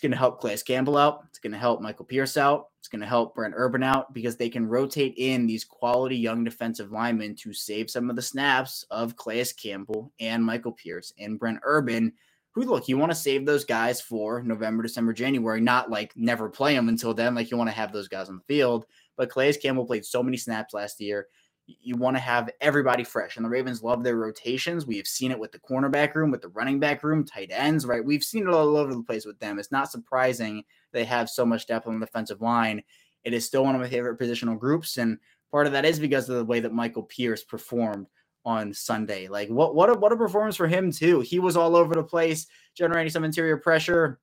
it's 0.01 0.07
going 0.07 0.13
to 0.13 0.17
help 0.17 0.41
Calais 0.41 0.57
Campbell 0.67 0.97
out. 0.97 1.25
It's 1.29 1.39
going 1.39 1.53
to 1.53 1.59
help 1.59 1.83
Michael 1.83 2.07
Pierce 2.07 2.39
out. 2.39 2.69
It's 2.79 2.89
going 2.89 3.03
to 3.03 3.07
help 3.07 3.35
Brent 3.35 3.53
Urban 3.55 3.83
out 3.83 4.15
because 4.15 4.35
they 4.35 4.49
can 4.49 4.67
rotate 4.67 5.13
in 5.19 5.47
these 5.47 5.63
quality 5.63 6.17
young 6.17 6.43
defensive 6.43 6.91
linemen 6.91 7.35
to 7.41 7.53
save 7.53 7.91
some 7.91 8.09
of 8.09 8.17
the 8.17 8.23
snaps 8.23 8.83
of 8.91 9.15
Calais 9.19 9.53
Campbell 9.63 10.11
and 10.19 10.43
Michael 10.43 10.73
Pierce 10.73 11.13
and 11.19 11.39
Brent 11.39 11.59
Urban. 11.65 12.15
Who 12.53 12.63
look, 12.63 12.89
you 12.89 12.97
want 12.97 13.13
to 13.13 13.15
save 13.15 13.45
those 13.45 13.67
guys 13.67 14.01
for 14.01 14.43
November, 14.43 14.83
December, 14.83 15.13
January, 15.13 15.61
not 15.61 15.91
like 15.91 16.17
never 16.17 16.49
play 16.49 16.75
them 16.75 16.89
until 16.89 17.13
then. 17.13 17.35
Like 17.35 17.51
you 17.51 17.59
want 17.59 17.69
to 17.69 17.77
have 17.77 17.93
those 17.93 18.09
guys 18.09 18.31
on 18.31 18.37
the 18.37 18.55
field. 18.55 18.87
But 19.19 19.31
Calais 19.31 19.53
Campbell 19.53 19.85
played 19.85 20.07
so 20.07 20.23
many 20.23 20.39
snaps 20.39 20.73
last 20.73 20.99
year 21.03 21.27
you 21.67 21.97
want 21.97 22.17
to 22.17 22.21
have 22.21 22.51
everybody 22.61 23.05
fresh. 23.05 23.37
And 23.37 23.45
the 23.45 23.51
Ravens 23.51 23.83
love 23.83 24.03
their 24.03 24.17
rotations. 24.17 24.87
We 24.87 24.97
have 24.97 25.07
seen 25.07 25.31
it 25.31 25.39
with 25.39 25.53
the 25.53 25.61
cornerback 25.61 26.15
room, 26.15 26.31
with 26.31 26.43
the 26.43 26.49
running 26.49 26.81
back 26.81 27.03
room, 27.03 27.25
tight 27.25 27.51
ends, 27.53 27.87
right? 27.87 28.05
We've 28.05 28.25
seen 28.25 28.49
it 28.49 28.55
all 28.55 28.77
over 28.77 28.95
the 28.95 29.03
place 29.03 29.25
with 29.25 29.39
them. 29.39 29.59
It's 29.59 29.73
not 29.73 29.91
surprising 29.91 30.65
they 30.93 31.05
have 31.05 31.31
so 31.31 31.47
much 31.47 31.67
depth 31.67 31.87
on 31.87 32.01
the 32.01 32.07
defensive 32.07 32.41
line. 32.41 32.83
It 33.25 33.35
is 33.35 33.47
still 33.47 33.65
one 33.65 33.75
of 33.75 33.81
my 33.81 33.89
favorite 33.89 34.19
positional 34.19 34.59
groups. 34.59 34.97
And 34.97 35.19
part 35.51 35.67
of 35.67 35.73
that 35.73 35.85
is 35.85 36.01
because 36.01 36.29
of 36.29 36.37
the 36.37 36.45
way 36.45 36.61
that 36.61 36.73
Michael 36.73 37.05
Pierce 37.05 37.45
performed 37.45 38.07
on 38.45 38.73
Sunday. 38.73 39.29
Like 39.29 39.49
what 39.49 39.75
what 39.75 39.91
a 39.91 39.95
what 39.95 40.13
a 40.13 40.17
performance 40.17 40.57
for 40.57 40.67
him 40.67 40.91
too. 40.91 41.21
He 41.21 41.39
was 41.39 41.57
all 41.57 41.77
over 41.77 41.95
the 41.95 42.03
place, 42.03 42.47
generating 42.75 43.11
some 43.11 43.25
interior 43.25 43.57
pressure, 43.57 44.19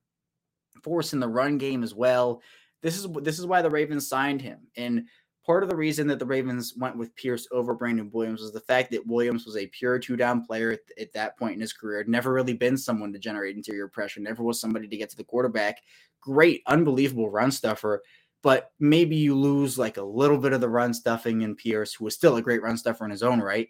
forcing 0.84 1.20
the 1.20 1.28
run 1.28 1.58
game 1.58 1.84
as 1.84 1.94
well. 1.94 2.42
This 2.82 2.98
is 2.98 3.08
this 3.22 3.40
is 3.40 3.46
why 3.46 3.62
the 3.62 3.70
Ravens 3.70 4.08
signed 4.08 4.42
him. 4.42 4.60
And 4.76 5.06
part 5.48 5.64
of 5.64 5.70
the 5.70 5.76
reason 5.76 6.08
that 6.08 6.20
the 6.20 6.26
Ravens 6.26 6.74
went 6.76 6.98
with 6.98 7.16
Pierce 7.16 7.48
over 7.54 7.74
Brandon 7.74 8.12
Williams 8.12 8.42
was 8.42 8.52
the 8.52 8.60
fact 8.60 8.92
that 8.92 9.08
Williams 9.08 9.46
was 9.46 9.56
a 9.56 9.66
pure 9.68 9.98
two 9.98 10.18
down 10.18 10.46
player 10.46 10.72
at, 10.72 10.82
at, 11.00 11.14
that 11.14 11.38
point 11.40 11.54
in 11.56 11.62
his 11.62 11.72
career. 11.72 12.04
Never 12.06 12.34
really 12.34 12.54
been 12.54 12.78
someone 12.78 13.14
to 13.14 13.20
generate 13.20 13.56
interior 13.56 13.88
pressure, 13.88 14.20
never 14.20 14.44
was 14.44 14.60
somebody 14.60 14.90
to 14.90 14.98
get 14.98 15.10
to 15.10 15.16
the 15.16 15.24
quarterback. 15.24 15.78
Great, 16.20 16.64
unbelievable 16.68 17.30
run 17.30 17.50
stuffer. 17.50 18.04
But 18.44 18.72
maybe 18.80 19.16
you 19.16 19.36
lose 19.36 19.80
like 19.80 19.96
a 19.96 20.04
little 20.04 20.38
bit 20.38 20.52
of 20.52 20.60
the 20.60 20.70
run 20.70 20.94
stuffing 20.94 21.42
in 21.42 21.56
Pierce, 21.56 21.94
who 21.94 22.04
was 22.04 22.14
still 22.14 22.36
a 22.36 22.42
great 22.42 22.62
run 22.62 22.78
stuffer 22.78 23.06
in 23.06 23.12
his 23.12 23.24
own 23.24 23.40
right. 23.40 23.70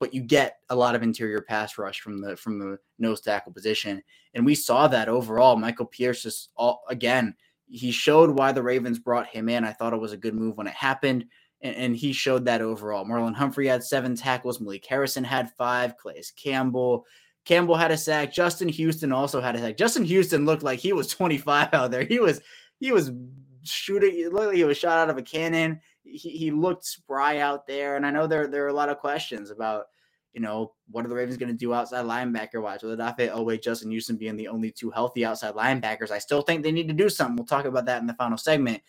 But 0.00 0.12
you 0.12 0.20
get 0.20 0.58
a 0.68 0.76
lot 0.76 0.96
of 0.96 1.04
interior 1.04 1.40
pass 1.40 1.78
rush 1.78 2.00
from 2.00 2.20
the 2.20 2.36
from 2.36 2.58
the 2.58 2.78
nose 2.98 3.20
tackle 3.20 3.52
position, 3.52 4.02
and 4.34 4.44
we 4.44 4.56
saw 4.56 4.88
that 4.88 5.08
overall. 5.08 5.54
Michael 5.54 5.86
Pierce 5.86 6.24
just 6.24 6.50
all 6.56 6.82
again 6.88 7.36
he 7.66 7.90
showed 7.90 8.30
why 8.30 8.52
the 8.52 8.62
Ravens 8.62 8.98
brought 8.98 9.26
him 9.26 9.48
in. 9.48 9.64
I 9.64 9.72
thought 9.72 9.92
it 9.92 10.00
was 10.00 10.12
a 10.12 10.18
good 10.18 10.34
move 10.34 10.56
when 10.56 10.66
it 10.66 10.74
happened, 10.74 11.26
and, 11.60 11.74
and 11.76 11.96
he 11.96 12.12
showed 12.12 12.44
that 12.44 12.60
overall. 12.60 13.04
Marlon 13.04 13.34
Humphrey 13.34 13.66
had 13.66 13.82
seven 13.82 14.14
tackles. 14.14 14.60
Malik 14.60 14.86
Harrison 14.86 15.24
had 15.24 15.52
five. 15.52 15.96
Calais 15.96 16.24
Campbell. 16.36 17.06
Campbell 17.44 17.76
had 17.76 17.90
a 17.90 17.96
sack. 17.96 18.32
Justin 18.32 18.68
Houston 18.68 19.12
also 19.12 19.40
had 19.40 19.56
a 19.56 19.58
sack. 19.58 19.76
Justin 19.76 20.04
Houston 20.04 20.46
looked 20.46 20.62
like 20.62 20.78
he 20.78 20.92
was 20.92 21.08
25 21.14 21.72
out 21.72 21.90
there. 21.90 22.04
He 22.04 22.20
was 22.20 22.40
he 22.80 22.92
was 22.92 23.12
shooting. 23.62 24.12
It 24.14 24.32
looked 24.32 24.48
like 24.48 24.56
he 24.56 24.64
was 24.64 24.78
shot 24.78 24.98
out 24.98 25.10
of 25.10 25.18
a 25.18 25.22
cannon. 25.22 25.80
He, 26.02 26.30
he 26.30 26.50
looked 26.50 26.84
spry 26.84 27.38
out 27.38 27.66
there. 27.66 27.96
And 27.96 28.06
I 28.06 28.10
know 28.10 28.26
there 28.26 28.46
there 28.46 28.64
are 28.64 28.68
a 28.68 28.74
lot 28.74 28.88
of 28.88 28.98
questions 28.98 29.50
about 29.50 29.86
you 30.34 30.40
know, 30.40 30.72
what 30.90 31.04
are 31.04 31.08
the 31.08 31.14
Ravens 31.14 31.36
going 31.36 31.52
to 31.52 31.56
do 31.56 31.72
outside 31.72 32.04
linebacker 32.04 32.60
wise? 32.60 32.82
With 32.82 32.98
Odafe 32.98 33.32
Oweh, 33.32 33.62
Justin 33.62 33.90
Houston 33.90 34.16
being 34.16 34.36
the 34.36 34.48
only 34.48 34.72
two 34.72 34.90
healthy 34.90 35.24
outside 35.24 35.54
linebackers, 35.54 36.10
I 36.10 36.18
still 36.18 36.42
think 36.42 36.62
they 36.62 36.72
need 36.72 36.88
to 36.88 36.94
do 36.94 37.08
something. 37.08 37.36
We'll 37.36 37.46
talk 37.46 37.64
about 37.64 37.86
that 37.86 38.00
in 38.00 38.06
the 38.06 38.14
final 38.14 38.36
segment. 38.36 38.82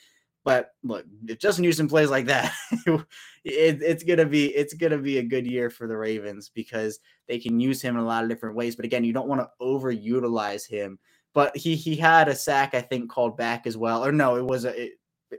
But 0.43 0.71
look, 0.83 1.05
if 1.27 1.39
Justin 1.39 1.63
Houston 1.63 1.87
plays 1.87 2.09
like 2.09 2.25
that, 2.25 2.53
it, 2.85 3.81
it's 3.81 4.03
gonna 4.03 4.27
be 4.27 4.55
it's 4.55 4.75
gonna 4.75 4.99
be 4.99 5.17
a 5.17 5.23
good 5.23 5.47
year 5.47 5.71
for 5.71 5.87
the 5.87 5.97
Ravens 5.97 6.51
because 6.53 6.99
they 7.27 7.39
can 7.39 7.59
use 7.59 7.81
him 7.81 7.95
in 7.95 8.01
a 8.01 8.05
lot 8.05 8.23
of 8.23 8.29
different 8.29 8.55
ways. 8.55 8.75
But 8.75 8.85
again, 8.85 9.03
you 9.03 9.11
don't 9.11 9.27
want 9.27 9.41
to 9.41 9.49
overutilize 9.59 10.67
him. 10.67 10.99
But 11.33 11.57
he 11.57 11.75
he 11.75 11.95
had 11.95 12.27
a 12.27 12.35
sack 12.35 12.75
I 12.75 12.81
think 12.81 13.09
called 13.09 13.37
back 13.37 13.65
as 13.65 13.75
well, 13.75 14.05
or 14.05 14.11
no, 14.11 14.35
it 14.35 14.45
was 14.45 14.65
a 14.65 14.83
it, 14.83 14.91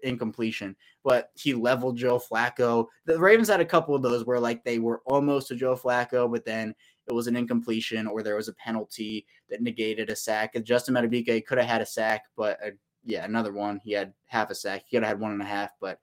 incompletion, 0.03 0.77
but 1.05 1.31
he 1.35 1.55
leveled 1.55 1.97
Joe 1.97 2.19
Flacco. 2.19 2.87
The 3.05 3.19
Ravens 3.19 3.49
had 3.49 3.61
a 3.61 3.65
couple 3.65 3.95
of 3.95 4.03
those 4.03 4.25
where 4.25 4.41
like 4.41 4.65
they 4.65 4.79
were 4.79 5.03
almost 5.07 5.49
to 5.49 5.57
Joe 5.57 5.77
Flacco, 5.77 6.31
but 6.31 6.45
then 6.45 6.75
it 7.07 7.13
was 7.13 7.27
an 7.27 7.37
incompletion 7.37 8.07
or 8.07 8.23
there 8.23 8.37
was 8.37 8.49
a 8.49 8.55
penalty 8.55 9.27
that 9.49 9.63
negated 9.63 10.11
a 10.11 10.17
sack. 10.17 10.55
And 10.55 10.65
Justin 10.65 10.95
Madubuike 10.95 11.47
could 11.47 11.59
have 11.59 11.69
had 11.69 11.81
a 11.81 11.87
sack, 11.87 12.25
but 12.37 12.59
uh, 12.65 12.71
yeah, 13.05 13.25
another 13.25 13.53
one. 13.53 13.81
He 13.85 13.93
had 13.93 14.13
half 14.27 14.51
a 14.51 14.55
sack. 14.55 14.83
He 14.87 14.97
could 14.97 15.05
have 15.05 15.11
had 15.11 15.21
one 15.21 15.33
and 15.33 15.43
a 15.43 15.47
half, 15.47 15.71
but 15.81 16.01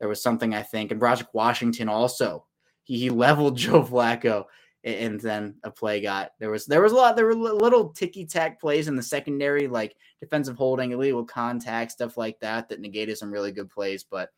there 0.00 0.08
was 0.08 0.22
something 0.22 0.54
I 0.54 0.62
think. 0.62 0.90
And 0.90 1.00
Broderick 1.00 1.34
Washington 1.34 1.88
also 1.88 2.46
he, 2.84 2.98
he 2.98 3.10
leveled 3.10 3.56
Joe 3.58 3.82
Flacco 3.82 4.44
and 4.86 5.20
then 5.20 5.56
a 5.64 5.70
play 5.70 6.00
got 6.00 6.30
there 6.38 6.50
was 6.50 6.64
there 6.64 6.80
was 6.80 6.92
a 6.92 6.94
lot 6.96 7.16
there 7.16 7.26
were 7.26 7.34
little 7.34 7.88
ticky 7.88 8.24
tack 8.24 8.60
plays 8.60 8.86
in 8.86 8.94
the 8.94 9.02
secondary 9.02 9.66
like 9.66 9.96
defensive 10.20 10.56
holding 10.56 10.92
illegal 10.92 11.24
contact 11.24 11.90
stuff 11.90 12.16
like 12.16 12.38
that 12.38 12.68
that 12.68 12.80
negated 12.80 13.18
some 13.18 13.32
really 13.32 13.50
good 13.50 13.68
plays 13.68 14.04
but 14.08 14.30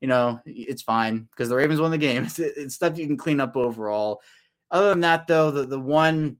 you 0.00 0.06
know 0.06 0.40
it's 0.46 0.82
fine 0.82 1.28
because 1.30 1.48
the 1.48 1.56
ravens 1.56 1.80
won 1.80 1.90
the 1.90 1.98
game. 1.98 2.24
It's, 2.26 2.38
it's, 2.38 2.74
stuff 2.74 2.98
you 2.98 3.06
can 3.06 3.16
clean 3.16 3.40
up 3.40 3.56
overall. 3.56 4.22
Other 4.70 4.90
than 4.90 5.00
that 5.00 5.26
though 5.26 5.50
the, 5.50 5.66
the 5.66 5.80
one 5.80 6.36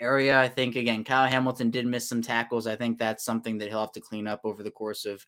area 0.00 0.38
i 0.38 0.46
think 0.46 0.76
again 0.76 1.02
kyle 1.02 1.28
hamilton 1.28 1.70
did 1.70 1.86
miss 1.86 2.08
some 2.08 2.22
tackles. 2.22 2.66
I 2.66 2.76
think 2.76 2.98
that's 2.98 3.24
something 3.24 3.58
that 3.58 3.68
he'll 3.68 3.80
have 3.80 3.92
to 3.92 4.00
clean 4.00 4.26
up 4.26 4.40
over 4.44 4.62
the 4.62 4.70
course 4.70 5.04
of 5.04 5.24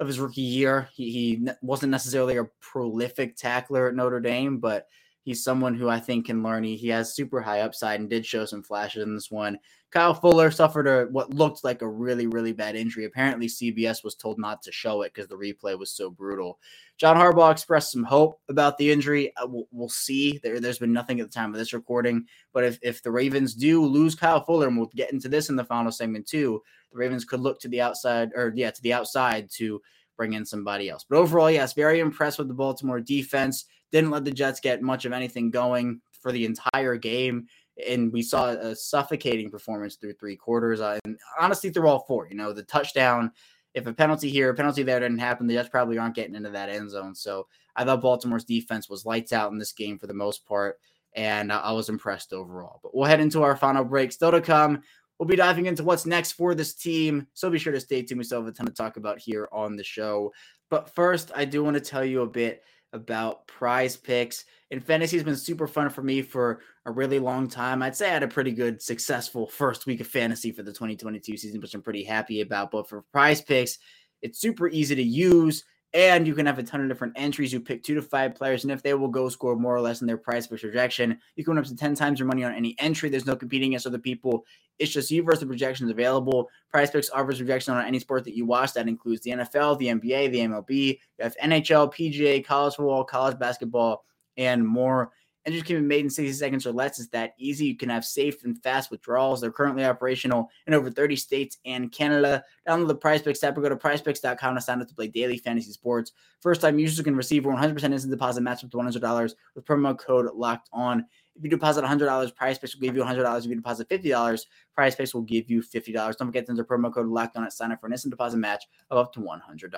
of 0.00 0.06
his 0.06 0.20
rookie 0.20 0.42
year. 0.42 0.88
He, 0.94 1.10
he 1.10 1.48
wasn't 1.60 1.90
necessarily 1.90 2.36
a 2.36 2.48
prolific 2.60 3.36
tackler 3.36 3.88
at 3.88 3.94
notre 3.94 4.20
dame 4.20 4.58
but 4.58 4.86
he's 5.28 5.44
someone 5.44 5.74
who 5.74 5.90
I 5.90 6.00
think 6.00 6.24
can 6.26 6.42
learn. 6.42 6.64
He, 6.64 6.74
he 6.74 6.88
has 6.88 7.14
super 7.14 7.42
high 7.42 7.60
upside 7.60 8.00
and 8.00 8.08
did 8.08 8.24
show 8.24 8.46
some 8.46 8.62
flashes 8.62 9.02
in 9.02 9.14
this 9.14 9.30
one. 9.30 9.58
Kyle 9.90 10.14
Fuller 10.14 10.50
suffered 10.50 10.86
a 10.86 11.04
what 11.10 11.34
looked 11.34 11.64
like 11.64 11.82
a 11.82 11.88
really, 11.88 12.26
really 12.26 12.52
bad 12.52 12.76
injury. 12.76 13.04
Apparently, 13.04 13.46
CBS 13.46 14.02
was 14.02 14.14
told 14.14 14.38
not 14.38 14.62
to 14.62 14.72
show 14.72 15.02
it 15.02 15.12
because 15.12 15.28
the 15.28 15.36
replay 15.36 15.78
was 15.78 15.92
so 15.92 16.08
brutal. 16.08 16.58
John 16.96 17.16
Harbaugh 17.16 17.52
expressed 17.52 17.92
some 17.92 18.04
hope 18.04 18.40
about 18.48 18.78
the 18.78 18.90
injury. 18.90 19.30
Uh, 19.36 19.46
we'll, 19.46 19.68
we'll, 19.70 19.90
see. 19.90 20.40
There, 20.42 20.60
there's 20.60 20.78
been 20.78 20.94
nothing 20.94 21.20
at 21.20 21.26
the 21.30 21.34
time 21.34 21.52
of 21.52 21.58
this 21.58 21.74
recording, 21.74 22.24
but 22.54 22.64
if, 22.64 22.78
if 22.80 23.02
the 23.02 23.10
Ravens 23.10 23.54
do 23.54 23.84
lose 23.84 24.14
Kyle 24.14 24.42
Fuller, 24.42 24.68
and 24.68 24.78
we'll 24.78 24.90
get 24.94 25.12
into 25.12 25.28
this 25.28 25.50
in 25.50 25.56
the 25.56 25.64
final 25.64 25.92
segment 25.92 26.26
too, 26.26 26.62
the 26.90 26.98
Ravens 26.98 27.26
could 27.26 27.40
look 27.40 27.60
to 27.60 27.68
the 27.68 27.82
outside, 27.82 28.30
or 28.34 28.52
yeah, 28.56 28.70
to 28.70 28.82
the 28.82 28.94
outside 28.94 29.50
to 29.56 29.82
bring 30.16 30.32
in 30.32 30.46
somebody 30.46 30.88
else. 30.88 31.04
But 31.08 31.18
overall, 31.18 31.50
yes, 31.50 31.74
very 31.74 32.00
impressed 32.00 32.38
with 32.38 32.48
the 32.48 32.54
Baltimore 32.54 33.00
defense. 33.00 33.66
Didn't 33.92 34.10
let 34.10 34.24
the 34.24 34.30
Jets 34.30 34.60
get 34.60 34.82
much 34.82 35.04
of 35.04 35.12
anything 35.12 35.50
going 35.50 36.00
for 36.20 36.32
the 36.32 36.44
entire 36.44 36.96
game. 36.96 37.46
And 37.86 38.12
we 38.12 38.22
saw 38.22 38.48
a 38.48 38.74
suffocating 38.74 39.50
performance 39.50 39.96
through 39.96 40.14
three 40.14 40.36
quarters. 40.36 40.80
Uh, 40.80 40.98
and 41.04 41.18
honestly, 41.38 41.70
through 41.70 41.88
all 41.88 42.00
four, 42.00 42.26
you 42.28 42.34
know, 42.36 42.52
the 42.52 42.64
touchdown, 42.64 43.30
if 43.74 43.86
a 43.86 43.92
penalty 43.92 44.30
here, 44.30 44.50
a 44.50 44.54
penalty 44.54 44.82
there 44.82 44.98
didn't 44.98 45.18
happen, 45.18 45.46
the 45.46 45.54
Jets 45.54 45.68
probably 45.68 45.98
aren't 45.98 46.16
getting 46.16 46.34
into 46.34 46.50
that 46.50 46.70
end 46.70 46.90
zone. 46.90 47.14
So 47.14 47.46
I 47.76 47.84
thought 47.84 48.00
Baltimore's 48.00 48.44
defense 48.44 48.88
was 48.88 49.06
lights 49.06 49.32
out 49.32 49.52
in 49.52 49.58
this 49.58 49.72
game 49.72 49.98
for 49.98 50.08
the 50.08 50.14
most 50.14 50.44
part. 50.44 50.78
And 51.14 51.52
I 51.52 51.72
was 51.72 51.88
impressed 51.88 52.32
overall. 52.32 52.80
But 52.82 52.94
we'll 52.94 53.06
head 53.06 53.20
into 53.20 53.42
our 53.42 53.56
final 53.56 53.84
break. 53.84 54.12
Still 54.12 54.32
to 54.32 54.40
come, 54.40 54.82
We'll 55.18 55.28
be 55.28 55.36
diving 55.36 55.66
into 55.66 55.82
what's 55.82 56.06
next 56.06 56.32
for 56.32 56.54
this 56.54 56.74
team. 56.74 57.26
So 57.34 57.50
be 57.50 57.58
sure 57.58 57.72
to 57.72 57.80
stay 57.80 58.02
tuned. 58.02 58.18
We 58.18 58.24
still 58.24 58.40
have 58.40 58.48
a 58.48 58.52
ton 58.52 58.66
to 58.66 58.72
talk 58.72 58.96
about 58.96 59.18
here 59.18 59.48
on 59.50 59.74
the 59.74 59.82
show. 59.82 60.32
But 60.70 60.94
first, 60.94 61.32
I 61.34 61.44
do 61.44 61.64
want 61.64 61.74
to 61.74 61.80
tell 61.80 62.04
you 62.04 62.22
a 62.22 62.26
bit 62.26 62.62
about 62.92 63.46
prize 63.46 63.96
picks. 63.96 64.44
And 64.70 64.84
fantasy 64.84 65.16
has 65.16 65.24
been 65.24 65.36
super 65.36 65.66
fun 65.66 65.90
for 65.90 66.02
me 66.02 66.22
for 66.22 66.60
a 66.84 66.92
really 66.92 67.18
long 67.18 67.48
time. 67.48 67.82
I'd 67.82 67.96
say 67.96 68.08
I 68.08 68.12
had 68.14 68.22
a 68.22 68.28
pretty 68.28 68.52
good, 68.52 68.82
successful 68.82 69.46
first 69.46 69.86
week 69.86 70.00
of 70.00 70.06
fantasy 70.06 70.52
for 70.52 70.62
the 70.62 70.72
2022 70.72 71.36
season, 71.36 71.60
which 71.60 71.74
I'm 71.74 71.82
pretty 71.82 72.04
happy 72.04 72.40
about. 72.40 72.70
But 72.70 72.88
for 72.88 73.02
prize 73.12 73.40
picks, 73.40 73.78
it's 74.22 74.40
super 74.40 74.68
easy 74.68 74.94
to 74.94 75.02
use. 75.02 75.64
And 75.94 76.26
you 76.26 76.34
can 76.34 76.44
have 76.44 76.58
a 76.58 76.62
ton 76.62 76.82
of 76.82 76.88
different 76.88 77.14
entries. 77.16 77.50
You 77.50 77.60
pick 77.60 77.82
two 77.82 77.94
to 77.94 78.02
five 78.02 78.34
players, 78.34 78.62
and 78.62 78.70
if 78.70 78.82
they 78.82 78.92
will 78.92 79.08
go 79.08 79.30
score 79.30 79.56
more 79.56 79.74
or 79.74 79.80
less 79.80 80.02
in 80.02 80.06
their 80.06 80.18
price 80.18 80.46
per 80.46 80.58
projection, 80.58 81.18
you 81.34 81.44
can 81.44 81.54
win 81.54 81.58
up 81.58 81.68
to 81.68 81.74
10 81.74 81.94
times 81.94 82.18
your 82.18 82.28
money 82.28 82.44
on 82.44 82.54
any 82.54 82.76
entry. 82.78 83.08
There's 83.08 83.24
no 83.24 83.34
competing 83.34 83.70
against 83.70 83.86
other 83.86 83.98
people. 83.98 84.44
It's 84.78 84.92
just 84.92 85.10
you 85.10 85.22
versus 85.22 85.40
the 85.40 85.46
projections 85.46 85.90
available. 85.90 86.50
Prize 86.70 86.90
Picks 86.90 87.08
offers 87.10 87.38
projection 87.38 87.72
on 87.72 87.86
any 87.86 87.98
sport 87.98 88.24
that 88.24 88.36
you 88.36 88.44
watch. 88.44 88.74
That 88.74 88.86
includes 88.86 89.22
the 89.22 89.30
NFL, 89.30 89.78
the 89.78 89.86
NBA, 89.86 90.30
the 90.30 90.38
MLB, 90.40 90.70
you 90.70 90.96
have 91.20 91.36
NHL, 91.42 91.92
PGA, 91.92 92.44
college 92.44 92.74
football, 92.74 93.04
college 93.04 93.38
basketball, 93.38 94.04
and 94.36 94.66
more. 94.66 95.10
Entries 95.48 95.62
can 95.62 95.76
be 95.76 95.80
made 95.80 96.04
in 96.04 96.10
60 96.10 96.30
seconds 96.34 96.66
or 96.66 96.72
less. 96.72 96.98
It's 96.98 97.08
that 97.08 97.32
easy. 97.38 97.64
You 97.64 97.74
can 97.74 97.88
have 97.88 98.04
safe 98.04 98.44
and 98.44 98.62
fast 98.62 98.90
withdrawals. 98.90 99.40
They're 99.40 99.50
currently 99.50 99.82
operational 99.82 100.50
in 100.66 100.74
over 100.74 100.90
30 100.90 101.16
states 101.16 101.56
and 101.64 101.90
Canada. 101.90 102.44
Download 102.68 102.88
the 102.88 102.94
Prize 102.94 103.22
Picks 103.22 103.42
app 103.42 103.56
or 103.56 103.62
go 103.62 103.70
to 103.70 103.76
prizepicks.com 103.76 104.54
to 104.54 104.60
sign 104.60 104.82
up 104.82 104.88
to 104.88 104.94
play 104.94 105.08
daily 105.08 105.38
fantasy 105.38 105.72
sports. 105.72 106.12
First 106.40 106.60
time 106.60 106.78
users 106.78 107.02
can 107.02 107.16
receive 107.16 107.44
100% 107.44 107.82
instant 107.82 108.10
deposit 108.10 108.42
match 108.42 108.62
up 108.62 108.70
to 108.72 108.76
$100 108.76 109.32
with 109.54 109.64
promo 109.64 109.98
code 109.98 110.28
locked 110.34 110.68
on. 110.70 111.06
If 111.34 111.42
you 111.42 111.48
deposit 111.48 111.82
$100, 111.82 112.34
Prize 112.34 112.58
Picks 112.58 112.74
will 112.74 112.82
give 112.82 112.94
you 112.94 113.02
$100. 113.02 113.38
If 113.38 113.46
you 113.46 113.56
deposit 113.56 113.88
$50, 113.88 114.40
Prize 114.74 114.96
Picks 114.96 115.14
will 115.14 115.22
give 115.22 115.48
you 115.48 115.62
$50. 115.62 115.94
Don't 115.94 116.28
forget 116.28 116.44
to 116.44 116.52
enter 116.52 116.64
promo 116.66 116.92
code 116.92 117.06
locked 117.06 117.38
on 117.38 117.44
at 117.44 117.54
sign 117.54 117.72
up 117.72 117.80
for 117.80 117.86
an 117.86 117.92
instant 117.94 118.10
deposit 118.10 118.36
match 118.36 118.66
of 118.90 118.98
up 118.98 119.14
to 119.14 119.20
$100. 119.20 119.72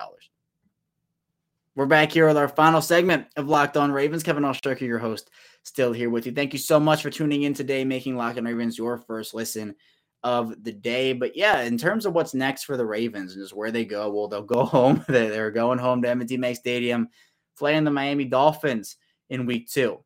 We're 1.76 1.87
back 1.87 2.11
here 2.11 2.26
with 2.26 2.37
our 2.37 2.48
final 2.48 2.83
segment 2.83 3.28
of 3.37 3.46
Locked 3.46 3.76
On 3.76 3.92
Ravens. 3.92 4.24
Kevin 4.24 4.42
Oestreicher, 4.42 4.80
your 4.80 4.98
host, 4.98 5.30
still 5.62 5.92
here 5.92 6.11
with 6.11 6.26
you. 6.26 6.33
Thank 6.33 6.52
you 6.52 6.59
so 6.59 6.80
much 6.80 7.00
for 7.00 7.11
tuning 7.11 7.44
in 7.44 7.54
today, 7.54 7.85
making 7.85 8.16
Locked 8.16 8.38
On 8.38 8.44
Ravens 8.44 8.76
your 8.76 8.98
first 8.98 9.35
listen 9.35 9.76
of 10.24 10.64
the 10.64 10.72
day. 10.72 11.12
But 11.12 11.37
yeah, 11.37 11.61
in 11.61 11.78
terms 11.78 12.06
of 12.06 12.12
what's 12.12 12.35
next 12.35 12.64
for 12.64 12.76
the 12.76 12.85
Ravens 12.85 13.35
and 13.35 13.42
just 13.42 13.54
where 13.54 13.70
they 13.70 13.85
go, 13.85 14.11
well, 14.11 14.26
they'll 14.26 14.42
go 14.42 14.64
home. 14.66 15.04
They're 15.06 15.52
going 15.52 15.78
home 15.78 16.02
to 16.02 16.09
M&T 16.09 16.37
Bank 16.38 16.56
Stadium, 16.56 17.09
playing 17.56 17.85
the 17.85 17.92
Miami 17.92 18.24
Dolphins 18.24 18.96
in 19.28 19.46
week 19.46 19.70
two. 19.70 20.00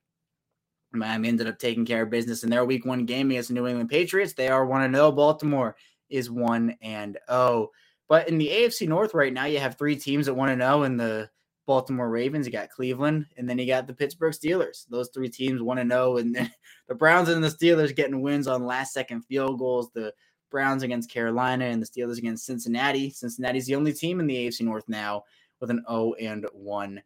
Miami 0.93 1.29
ended 1.29 1.49
up 1.49 1.59
taking 1.59 1.87
care 1.87 2.03
of 2.03 2.11
business 2.11 2.45
in 2.45 2.51
their 2.51 2.67
week 2.67 2.85
one 2.85 3.07
game 3.07 3.31
against 3.31 3.49
the 3.49 3.55
New 3.55 3.67
England 3.67 3.89
Patriots. 3.89 4.35
They 4.35 4.49
are 4.49 4.67
1 4.67 4.93
0. 4.93 5.13
Baltimore 5.13 5.77
is 6.11 6.31
1 6.31 6.77
and 6.83 7.17
0. 7.31 7.71
But 8.07 8.29
in 8.29 8.37
the 8.37 8.49
AFC 8.49 8.87
North 8.87 9.15
right 9.15 9.33
now, 9.33 9.47
you 9.47 9.61
have 9.61 9.79
three 9.79 9.97
teams 9.97 10.27
that 10.27 10.35
1 10.35 10.51
and 10.51 10.61
0 10.61 10.83
in 10.83 10.99
the 10.99 11.31
Baltimore 11.67 12.11
Ravens, 12.11 12.47
you 12.47 12.53
got 12.53 12.71
Cleveland, 12.71 13.27
and 13.37 13.49
then 13.49 13.59
you 13.59 13.67
got 13.67 13.87
the 13.87 13.95
Pittsburgh 13.95 14.35
Steelers. 14.35 14.87
Those 14.89 15.09
three 15.09 15.29
teams 15.29 15.63
want 15.63 15.79
to 15.81 15.85
know, 15.85 16.19
and 16.19 16.37
oh, 16.37 16.47
the 16.89 16.95
Browns 16.95 17.29
and 17.29 17.43
the 17.43 17.49
Steelers 17.49 17.95
getting 17.95 18.21
wins 18.21 18.47
on 18.47 18.67
last 18.67 18.93
second 18.93 19.23
field 19.23 19.59
goals. 19.59 19.91
The 19.95 20.13
Browns 20.51 20.83
against 20.83 21.11
Carolina 21.11 21.65
and 21.67 21.83
the 21.83 21.87
Steelers 21.87 22.19
against 22.19 22.47
Cincinnati. 22.47 23.11
Cincinnati's 23.11 23.67
the 23.67 23.75
only 23.75 23.93
team 23.93 24.21
in 24.21 24.27
the 24.27 24.47
AFC 24.47 24.63
North 24.63 24.89
now 24.89 25.25
with 25.61 25.71
an 25.71 25.85
0 25.89 26.15
and 26.21 26.47
1 26.53 27.03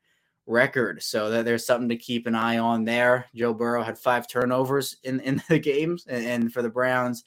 record. 0.47 1.03
So 1.03 1.31
that 1.31 1.44
there's 1.44 1.64
something 1.64 1.88
to 1.90 1.97
keep 1.97 2.27
an 2.27 2.35
eye 2.35 2.59
on 2.59 2.85
there. 2.85 3.27
Joe 3.35 3.55
Burrow 3.55 3.83
had 3.83 3.99
five 3.99 4.27
turnovers 4.29 4.97
in, 5.05 5.21
in 5.21 5.42
the 5.49 5.59
games, 5.59 6.05
and, 6.09 6.27
and 6.27 6.53
for 6.53 6.62
the 6.62 6.68
Browns, 6.68 7.25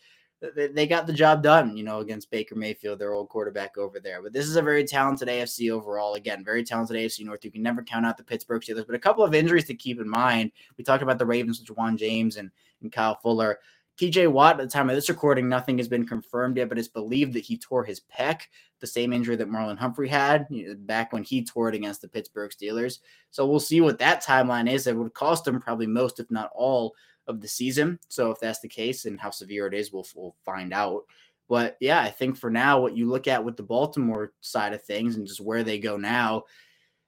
they 0.56 0.88
got 0.88 1.06
the 1.06 1.14
job 1.14 1.44
done, 1.44 1.78
you 1.78 1.84
know, 1.84 2.00
against 2.00 2.32
Baker 2.32 2.56
Mayfield, 2.56 2.98
their 2.98 3.14
old 3.14 3.30
quarterback 3.30 3.78
over 3.78 4.00
there. 4.00 4.24
But 4.24 4.34
this 4.34 4.48
is 4.48 4.56
a 4.56 4.62
very 4.62 4.84
talented 4.84 5.28
AFC 5.28 5.72
overall. 5.72 6.16
Again, 6.16 6.44
very 6.44 6.64
talented 6.64 6.98
AFC 6.98 7.24
North. 7.24 7.46
You 7.46 7.52
can 7.52 7.62
never 7.62 7.84
count 7.84 8.06
out 8.06 8.18
the 8.18 8.24
Pittsburgh 8.24 8.62
Steelers, 8.62 8.88
but 8.88 8.96
a 8.96 9.00
couple 9.00 9.24
of 9.24 9.36
injuries 9.36 9.66
to 9.66 9.76
keep 9.76 10.00
in 10.00 10.10
mind. 10.10 10.52
We 10.78 10.84
talked 10.84 11.04
about 11.04 11.20
the 11.20 11.26
Ravens 11.26 11.60
with 11.60 11.70
Ja'Wuan 11.70 11.96
James 11.96 12.38
and, 12.38 12.50
and 12.82 12.92
Kyle 12.92 13.20
Fuller. 13.22 13.60
TJ 14.00 14.32
Watt, 14.32 14.60
at 14.60 14.64
the 14.64 14.68
time 14.68 14.90
of 14.90 14.96
this 14.96 15.10
recording, 15.10 15.48
nothing 15.48 15.78
has 15.78 15.88
been 15.88 16.08
confirmed 16.08 16.58
yet, 16.58 16.70
but 16.70 16.80
it's 16.80 16.88
believed 16.88 17.34
that 17.34 17.44
he 17.44 17.56
tore 17.56 17.84
his 17.84 18.02
pec, 18.18 18.42
the 18.80 18.88
same 18.88 19.14
injury 19.14 19.36
that 19.36 19.50
Marlon 19.50 19.78
Humphrey 19.78 20.08
had 20.08 20.48
back 20.88 21.14
when 21.14 21.24
he 21.24 21.46
tore 21.46 21.70
it 21.70 21.76
against 21.76 22.02
the 22.02 22.08
Pittsburgh 22.08 22.50
Steelers. 22.50 22.98
So 23.30 23.46
we'll 23.46 23.60
see 23.60 23.80
what 23.80 24.00
that 24.00 24.24
timeline 24.24 24.72
is. 24.72 24.88
It 24.88 24.96
would 24.96 25.14
cost 25.14 25.48
him 25.48 25.62
probably 25.62 25.86
most, 25.86 26.20
if 26.20 26.32
not 26.32 26.50
all, 26.56 26.96
of 27.28 27.42
the 27.42 27.48
season. 27.48 28.00
So 28.08 28.32
if 28.32 28.40
that's 28.40 28.60
the 28.60 28.68
case 28.68 29.06
and 29.06 29.20
how 29.20 29.30
severe 29.30 29.68
it 29.68 29.74
is, 29.74 29.92
we'll, 29.92 30.06
we'll 30.16 30.36
find 30.44 30.74
out. 30.74 31.04
But 31.48 31.78
yeah, 31.80 32.02
I 32.02 32.10
think 32.10 32.38
for 32.38 32.50
now, 32.50 32.80
what 32.80 32.96
you 32.96 33.08
look 33.10 33.28
at 33.28 33.44
with 33.44 33.58
the 33.58 33.64
Baltimore 33.64 34.34
side 34.42 34.74
of 34.74 34.84
things 34.84 35.16
and 35.16 35.28
just 35.28 35.42
where 35.42 35.64
they 35.64 35.80
go 35.80 35.98
now, 35.98 36.44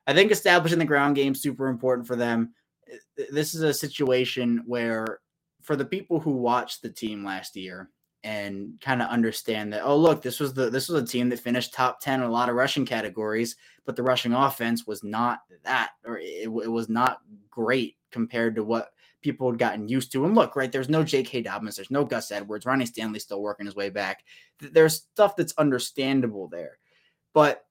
I 0.06 0.14
think 0.14 0.32
establishing 0.32 0.80
the 0.80 0.86
ground 0.86 1.16
game 1.16 1.34
super 1.34 1.68
important 1.68 2.08
for 2.08 2.16
them. 2.16 2.54
This 3.32 3.56
is 3.56 3.62
a 3.62 3.74
situation 3.74 4.64
where, 4.66 5.20
for 5.62 5.78
the 5.78 5.86
people 5.86 6.20
who 6.20 6.32
watched 6.32 6.82
the 6.82 6.90
team 6.90 7.24
last 7.24 7.56
year 7.56 7.90
and 8.26 8.74
kind 8.82 9.02
of 9.02 9.10
understand 9.10 9.72
that, 9.72 9.84
oh 9.84 9.98
look, 9.98 10.22
this 10.22 10.40
was 10.40 10.54
the 10.54 10.70
this 10.70 10.90
was 10.90 11.02
a 11.02 11.08
team 11.08 11.30
that 11.30 11.40
finished 11.40 11.74
top 11.74 12.02
ten 12.02 12.22
in 12.22 12.26
a 12.26 12.32
lot 12.32 12.50
of 12.50 12.56
rushing 12.56 12.86
categories, 12.86 13.56
but 13.86 13.96
the 13.96 14.04
rushing 14.04 14.34
offense 14.34 14.86
was 14.86 15.04
not 15.04 15.40
that, 15.64 15.92
or 16.06 16.20
it, 16.20 16.44
it 16.44 16.72
was 16.72 16.90
not 16.90 17.22
great 17.50 17.96
compared 18.12 18.56
to 18.56 18.64
what 18.64 18.93
people 19.24 19.50
had 19.50 19.60
gotten 19.60 19.88
used 19.88 20.12
to. 20.12 20.26
And 20.26 20.36
look, 20.36 20.56
right, 20.56 20.72
there's 20.72 20.90
no 20.90 21.04
J.K. 21.04 21.42
Dobbins, 21.42 21.76
there's 21.76 21.92
no 21.92 22.06
Gus 22.06 22.32
Edwards, 22.32 22.66
Ronnie 22.66 22.86
Stanley 22.86 23.20
still 23.20 23.42
working 23.42 23.66
his 23.66 23.76
way 23.76 23.90
back. 23.90 24.24
There's 24.60 24.96
stuff 24.96 25.36
that's 25.36 25.54
understandable 25.58 26.48
there. 26.48 26.78
But 27.34 27.66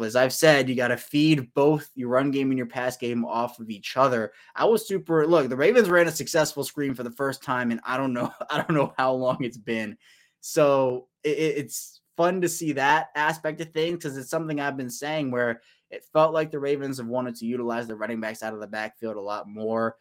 as 0.00 0.16
I've 0.16 0.32
said, 0.32 0.68
you 0.68 0.74
got 0.74 0.88
to 0.88 0.96
feed 0.96 1.54
both 1.54 1.88
your 1.94 2.08
run 2.08 2.30
game 2.30 2.50
and 2.50 2.58
your 2.58 2.66
pass 2.66 2.96
game 2.96 3.24
off 3.24 3.60
of 3.60 3.70
each 3.70 3.96
other. 3.96 4.32
I 4.54 4.64
was 4.64 4.86
super 4.86 5.26
look, 5.26 5.48
the 5.48 5.56
Ravens 5.56 5.88
ran 5.88 6.08
a 6.08 6.12
successful 6.12 6.64
screen 6.64 6.94
for 6.94 7.04
the 7.04 7.10
first 7.10 7.42
time, 7.42 7.70
and 7.70 7.80
I 7.84 7.96
don't 7.96 8.12
know, 8.12 8.32
I 8.50 8.58
don't 8.58 8.74
know 8.74 8.92
how 8.98 9.12
long 9.12 9.38
it's 9.40 9.58
been. 9.58 9.96
So 10.40 11.06
it, 11.22 11.38
it's 11.38 12.00
fun 12.16 12.40
to 12.40 12.48
see 12.48 12.72
that 12.72 13.08
aspect 13.14 13.60
of 13.60 13.72
things 13.72 13.98
because 13.98 14.16
it's 14.16 14.30
something 14.30 14.60
I've 14.60 14.76
been 14.76 14.90
saying 14.90 15.30
where 15.30 15.60
it 15.90 16.04
felt 16.12 16.34
like 16.34 16.50
the 16.50 16.58
Ravens 16.58 16.98
have 16.98 17.06
wanted 17.06 17.36
to 17.36 17.46
utilize 17.46 17.86
the 17.86 17.96
running 17.96 18.20
backs 18.20 18.42
out 18.42 18.54
of 18.54 18.60
the 18.60 18.66
backfield 18.66 19.16
a 19.16 19.20
lot 19.20 19.48
more 19.48 19.96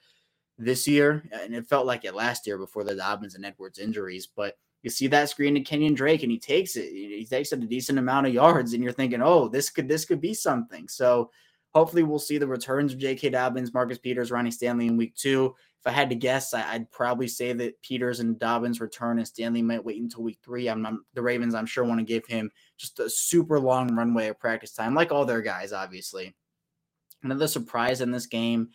this 0.57 0.87
year, 0.87 1.23
and 1.31 1.53
it 1.53 1.67
felt 1.67 1.85
like 1.85 2.05
it 2.05 2.15
last 2.15 2.47
year 2.47 2.57
before 2.57 2.83
the 2.83 2.95
Dobbins 2.95 3.35
and 3.35 3.45
Edwards 3.45 3.79
injuries. 3.79 4.27
But 4.27 4.57
you 4.83 4.89
see 4.89 5.07
that 5.07 5.29
screen 5.29 5.55
to 5.55 5.61
Kenyon 5.61 5.95
Drake, 5.95 6.23
and 6.23 6.31
he 6.31 6.39
takes 6.39 6.75
it. 6.75 6.91
He 6.91 7.25
takes 7.29 7.51
it 7.51 7.63
a 7.63 7.67
decent 7.67 7.99
amount 7.99 8.27
of 8.27 8.33
yards, 8.33 8.73
and 8.73 8.83
you're 8.83 8.93
thinking, 8.93 9.21
oh, 9.21 9.47
this 9.47 9.69
could 9.69 9.87
this 9.87 10.05
could 10.05 10.21
be 10.21 10.33
something. 10.33 10.87
So 10.87 11.31
hopefully, 11.73 12.03
we'll 12.03 12.19
see 12.19 12.37
the 12.37 12.47
returns 12.47 12.93
of 12.93 12.99
J.K. 12.99 13.31
Dobbins, 13.31 13.73
Marcus 13.73 13.97
Peters, 13.97 14.31
Ronnie 14.31 14.51
Stanley 14.51 14.87
in 14.87 14.97
week 14.97 15.15
two. 15.15 15.55
If 15.79 15.87
I 15.87 15.91
had 15.91 16.09
to 16.09 16.15
guess, 16.15 16.53
I, 16.53 16.77
would 16.77 16.89
probably 16.89 17.27
say 17.27 17.53
that 17.53 17.79
Peters 17.83 18.19
and 18.19 18.39
Dobbins 18.39 18.81
return, 18.81 19.19
and 19.19 19.27
Stanley 19.27 19.61
might 19.61 19.83
wait 19.83 20.01
until 20.01 20.23
week 20.23 20.39
three. 20.43 20.67
I'm, 20.67 20.85
I'm 20.85 21.05
the 21.13 21.21
Ravens. 21.21 21.53
I'm 21.53 21.67
sure 21.67 21.83
want 21.83 21.99
to 21.99 22.05
give 22.05 22.25
him 22.25 22.49
just 22.77 22.99
a 22.99 23.09
super 23.09 23.59
long 23.59 23.95
runway 23.95 24.29
of 24.29 24.39
practice 24.39 24.71
time, 24.71 24.95
like 24.95 25.11
all 25.11 25.25
their 25.25 25.41
guys, 25.41 25.73
obviously. 25.73 26.35
Another 27.23 27.47
surprise 27.47 28.01
in 28.01 28.11
this 28.11 28.27
game 28.27 28.69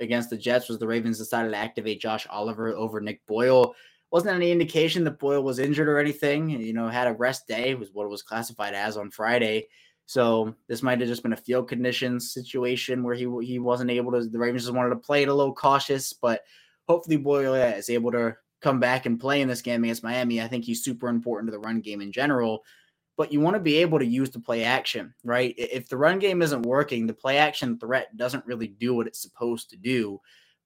against 0.00 0.30
the 0.30 0.36
Jets 0.36 0.68
was 0.68 0.78
the 0.78 0.86
Ravens 0.86 1.18
decided 1.18 1.50
to 1.50 1.56
activate 1.56 2.00
Josh 2.00 2.26
Oliver 2.30 2.74
over 2.74 3.00
Nick 3.00 3.24
Boyle. 3.26 3.74
Wasn't 4.10 4.34
any 4.34 4.50
indication 4.50 5.04
that 5.04 5.18
Boyle 5.18 5.42
was 5.42 5.58
injured 5.58 5.88
or 5.88 5.98
anything. 5.98 6.50
You 6.50 6.72
know, 6.72 6.88
had 6.88 7.06
a 7.06 7.12
rest 7.12 7.46
day 7.46 7.74
was 7.74 7.90
what 7.92 8.04
it 8.04 8.10
was 8.10 8.22
classified 8.22 8.74
as 8.74 8.96
on 8.96 9.10
Friday. 9.10 9.68
So 10.06 10.54
this 10.66 10.82
might 10.82 10.98
have 10.98 11.08
just 11.08 11.22
been 11.22 11.34
a 11.34 11.36
field 11.36 11.68
conditions 11.68 12.32
situation 12.32 13.04
where 13.04 13.14
he 13.14 13.28
he 13.46 13.60
wasn't 13.60 13.92
able 13.92 14.10
to. 14.12 14.28
The 14.28 14.38
Ravens 14.38 14.64
just 14.64 14.74
wanted 14.74 14.90
to 14.90 14.96
play 14.96 15.22
it 15.22 15.28
a 15.28 15.34
little 15.34 15.54
cautious, 15.54 16.12
but 16.12 16.42
hopefully 16.88 17.16
Boyle 17.16 17.54
is 17.54 17.88
able 17.88 18.10
to 18.10 18.36
come 18.60 18.80
back 18.80 19.06
and 19.06 19.20
play 19.20 19.40
in 19.40 19.48
this 19.48 19.62
game 19.62 19.84
against 19.84 20.02
Miami. 20.02 20.42
I 20.42 20.48
think 20.48 20.64
he's 20.64 20.82
super 20.82 21.08
important 21.08 21.48
to 21.48 21.52
the 21.52 21.60
run 21.60 21.80
game 21.80 22.00
in 22.00 22.10
general. 22.10 22.64
But 23.20 23.34
you 23.34 23.40
want 23.42 23.52
to 23.52 23.60
be 23.60 23.76
able 23.76 23.98
to 23.98 24.06
use 24.06 24.30
the 24.30 24.40
play 24.40 24.64
action, 24.64 25.12
right? 25.24 25.54
If 25.58 25.90
the 25.90 25.98
run 25.98 26.18
game 26.18 26.40
isn't 26.40 26.62
working, 26.62 27.06
the 27.06 27.12
play 27.12 27.36
action 27.36 27.78
threat 27.78 28.16
doesn't 28.16 28.46
really 28.46 28.68
do 28.68 28.94
what 28.94 29.06
it's 29.06 29.20
supposed 29.20 29.68
to 29.68 29.76
do. 29.76 30.18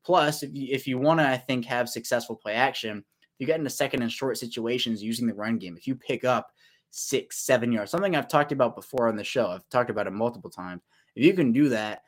Plus, 0.06 0.44
if 0.44 0.54
you, 0.54 0.68
if 0.70 0.86
you 0.86 0.96
want 0.96 1.18
to, 1.18 1.28
I 1.28 1.36
think, 1.36 1.64
have 1.64 1.88
successful 1.88 2.36
play 2.36 2.54
action, 2.54 3.04
you 3.40 3.46
get 3.48 3.58
into 3.58 3.70
second 3.70 4.02
and 4.02 4.12
short 4.12 4.38
situations 4.38 5.02
using 5.02 5.26
the 5.26 5.34
run 5.34 5.58
game. 5.58 5.76
If 5.76 5.88
you 5.88 5.96
pick 5.96 6.24
up 6.24 6.52
six, 6.90 7.38
seven 7.38 7.72
yards, 7.72 7.90
something 7.90 8.14
I've 8.14 8.28
talked 8.28 8.52
about 8.52 8.76
before 8.76 9.08
on 9.08 9.16
the 9.16 9.24
show, 9.24 9.48
I've 9.48 9.68
talked 9.68 9.90
about 9.90 10.06
it 10.06 10.12
multiple 10.12 10.48
times. 10.48 10.82
If 11.16 11.24
you 11.24 11.32
can 11.32 11.50
do 11.50 11.68
that, 11.70 12.02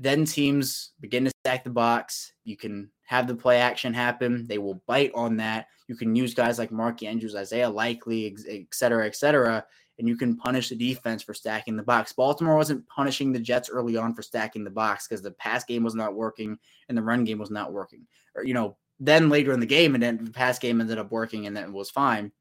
then 0.00 0.24
teams 0.24 0.94
begin 0.98 1.26
to 1.26 1.32
stack 1.44 1.62
the 1.62 1.70
box. 1.70 2.32
You 2.42 2.56
can 2.56 2.90
have 3.04 3.28
the 3.28 3.36
play 3.36 3.60
action 3.60 3.94
happen. 3.94 4.48
They 4.48 4.58
will 4.58 4.82
bite 4.88 5.12
on 5.14 5.36
that. 5.36 5.66
You 5.86 5.94
can 5.94 6.16
use 6.16 6.34
guys 6.34 6.58
like 6.58 6.72
Mark 6.72 7.04
Andrews, 7.04 7.36
Isaiah 7.36 7.70
Likely, 7.70 8.34
et 8.48 8.64
cetera, 8.72 9.06
et 9.06 9.14
cetera, 9.14 9.64
and 10.02 10.08
you 10.08 10.16
can 10.16 10.36
punish 10.36 10.68
the 10.68 10.74
defense 10.74 11.22
for 11.22 11.32
stacking 11.32 11.76
the 11.76 11.82
box. 11.84 12.12
Baltimore 12.12 12.56
wasn't 12.56 12.84
punishing 12.88 13.30
the 13.30 13.38
Jets 13.38 13.70
early 13.70 13.96
on 13.96 14.14
for 14.14 14.22
stacking 14.22 14.64
the 14.64 14.70
box 14.70 15.06
because 15.06 15.22
the 15.22 15.30
pass 15.30 15.62
game 15.62 15.84
was 15.84 15.94
not 15.94 16.12
working 16.12 16.58
and 16.88 16.98
the 16.98 17.02
run 17.02 17.22
game 17.22 17.38
was 17.38 17.52
not 17.52 17.72
working. 17.72 18.04
Or, 18.34 18.42
you 18.42 18.52
know, 18.52 18.76
then 18.98 19.28
later 19.28 19.52
in 19.52 19.60
the 19.60 19.66
game, 19.66 19.94
and 19.94 20.02
then 20.02 20.24
the 20.24 20.32
pass 20.32 20.58
game 20.58 20.80
ended 20.80 20.98
up 20.98 21.12
working 21.12 21.46
and 21.46 21.56
then 21.56 21.72
was 21.72 21.88
fine. 21.88 22.32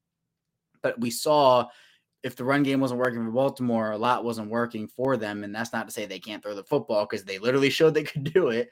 But 0.82 1.00
we 1.00 1.12
saw 1.12 1.68
if 2.24 2.36
the 2.36 2.44
run 2.44 2.64
game 2.64 2.80
wasn't 2.80 3.00
working 3.00 3.24
for 3.24 3.30
Baltimore, 3.30 3.92
a 3.92 3.98
lot 3.98 4.24
wasn't 4.24 4.50
working 4.50 4.88
for 4.88 5.16
them. 5.16 5.44
And 5.44 5.54
that's 5.54 5.72
not 5.72 5.86
to 5.86 5.94
say 5.94 6.08
they 6.08 6.18
can't 6.18 6.42
throw 6.42 6.56
the 6.56 6.64
football 6.64 7.06
because 7.06 7.24
they 7.24 7.38
literally 7.38 7.70
showed 7.72 7.94
they 7.94 8.04
could 8.04 8.24
do 8.24 8.48
it. 8.48 8.72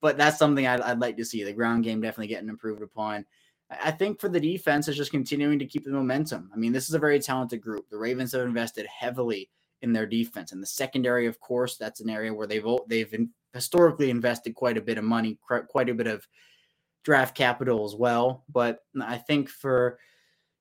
But 0.00 0.18
that's 0.18 0.38
something 0.40 0.66
I'd, 0.66 0.80
I'd, 0.80 0.98
like 0.98 1.16
to 1.18 1.24
see. 1.24 1.44
The 1.44 1.52
ground 1.52 1.84
game 1.84 2.00
definitely 2.00 2.26
getting 2.26 2.48
improved 2.48 2.82
upon. 2.82 3.26
I 3.70 3.90
think 3.90 4.20
for 4.20 4.28
the 4.28 4.40
defense 4.40 4.88
is 4.88 4.96
just 4.96 5.10
continuing 5.10 5.58
to 5.58 5.66
keep 5.66 5.84
the 5.84 5.90
momentum. 5.90 6.50
I 6.52 6.56
mean, 6.56 6.72
this 6.72 6.88
is 6.88 6.94
a 6.94 6.98
very 6.98 7.18
talented 7.18 7.60
group. 7.60 7.88
The 7.88 7.98
Ravens 7.98 8.32
have 8.32 8.42
invested 8.42 8.86
heavily 8.86 9.50
in 9.82 9.92
their 9.92 10.06
defense, 10.06 10.52
and 10.52 10.62
the 10.62 10.66
secondary, 10.66 11.26
of 11.26 11.40
course, 11.40 11.76
that's 11.76 12.00
an 12.00 12.10
area 12.10 12.32
where 12.32 12.46
they've 12.46 12.64
they've 12.86 13.28
historically 13.52 14.10
invested 14.10 14.54
quite 14.54 14.76
a 14.76 14.82
bit 14.82 14.98
of 14.98 15.04
money, 15.04 15.38
quite 15.68 15.88
a 15.88 15.94
bit 15.94 16.06
of 16.06 16.26
draft 17.04 17.36
capital 17.36 17.84
as 17.84 17.94
well. 17.94 18.44
But 18.48 18.80
I 19.00 19.18
think 19.18 19.48
for 19.48 19.98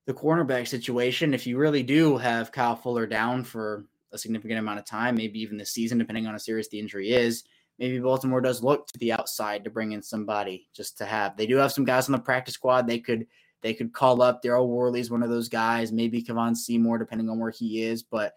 the 0.05 0.13
cornerback 0.13 0.67
situation, 0.67 1.33
if 1.33 1.47
you 1.47 1.57
really 1.57 1.83
do 1.83 2.17
have 2.17 2.51
Kyle 2.51 2.75
Fuller 2.75 3.07
down 3.07 3.43
for 3.43 3.85
a 4.11 4.17
significant 4.17 4.59
amount 4.59 4.79
of 4.79 4.85
time, 4.85 5.15
maybe 5.15 5.39
even 5.39 5.57
the 5.57 5.65
season, 5.65 5.97
depending 5.97 6.27
on 6.27 6.33
how 6.33 6.37
serious 6.37 6.67
the 6.67 6.79
injury 6.79 7.11
is, 7.11 7.43
maybe 7.79 7.99
Baltimore 7.99 8.41
does 8.41 8.63
look 8.63 8.87
to 8.87 8.99
the 8.99 9.11
outside 9.11 9.63
to 9.63 9.69
bring 9.69 9.91
in 9.91 10.01
somebody 10.01 10.67
just 10.75 10.97
to 10.99 11.05
have. 11.05 11.35
They 11.35 11.47
do 11.47 11.57
have 11.57 11.71
some 11.71 11.85
guys 11.85 12.07
on 12.07 12.13
the 12.13 12.19
practice 12.19 12.53
squad. 12.55 12.87
They 12.87 12.99
could 12.99 13.27
they 13.61 13.73
could 13.73 13.93
call 13.93 14.21
up 14.21 14.43
Daryl 14.43 14.67
Worley's 14.67 15.09
one 15.09 15.23
of 15.23 15.29
those 15.29 15.49
guys, 15.49 15.91
maybe 15.91 16.21
Kevon 16.21 16.55
Seymour, 16.55 16.97
depending 16.97 17.29
on 17.29 17.39
where 17.39 17.49
he 17.49 17.83
is. 17.83 18.03
But 18.03 18.33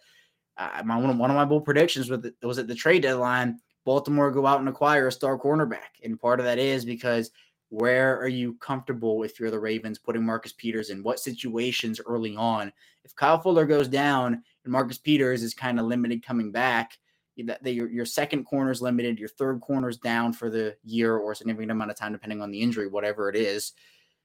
uh, 0.57 0.83
my 0.85 0.97
one 0.97 1.11
of, 1.11 1.37
my 1.37 1.45
bold 1.45 1.65
predictions 1.65 2.09
was, 2.09 2.21
the, 2.21 2.35
was 2.43 2.59
at 2.59 2.69
the 2.69 2.75
trade 2.75 3.03
deadline. 3.03 3.59
Baltimore 3.85 4.31
go 4.31 4.47
out 4.47 4.61
and 4.61 4.69
acquire 4.69 5.09
a 5.09 5.13
star 5.13 5.39
cornerback, 5.39 6.01
and 6.03 6.19
part 6.19 6.41
of 6.41 6.47
that 6.47 6.59
is 6.59 6.85
because 6.85 7.31
where 7.69 8.19
are 8.19 8.29
you 8.29 8.55
comfortable 8.55 9.23
if 9.23 9.39
you're 9.39 9.51
the 9.51 9.59
Ravens 9.59 9.99
putting 9.99 10.25
Marcus 10.25 10.53
Peters 10.53 10.91
in 10.91 11.03
what 11.03 11.19
situations 11.19 12.01
early 12.07 12.37
on? 12.37 12.73
If 13.05 13.15
Kyle 13.15 13.39
Fuller 13.39 13.67
goes 13.67 13.89
down 13.89 14.43
and 14.65 14.73
Marcus 14.73 14.99
Peters 14.99 15.43
is 15.43 15.55
kind 15.55 15.81
of 15.81 15.87
limited 15.87 16.25
coming 16.25 16.53
back, 16.53 16.97
that 17.45 17.75
your, 17.75 17.89
your 17.89 18.07
second 18.07 18.45
corner 18.45 18.71
is 18.71 18.81
limited, 18.81 19.19
your 19.19 19.29
third 19.29 19.61
corner 19.61 19.89
is 19.89 19.99
down 19.99 20.33
for 20.33 20.49
the 20.49 20.77
year 20.85 21.17
or 21.17 21.33
a 21.33 21.37
significant 21.37 21.71
amount 21.71 21.91
of 21.91 21.97
time, 21.97 22.13
depending 22.13 22.41
on 22.41 22.51
the 22.51 22.61
injury, 22.61 22.89
whatever 22.89 23.29
it 23.29 23.37
is. 23.37 23.73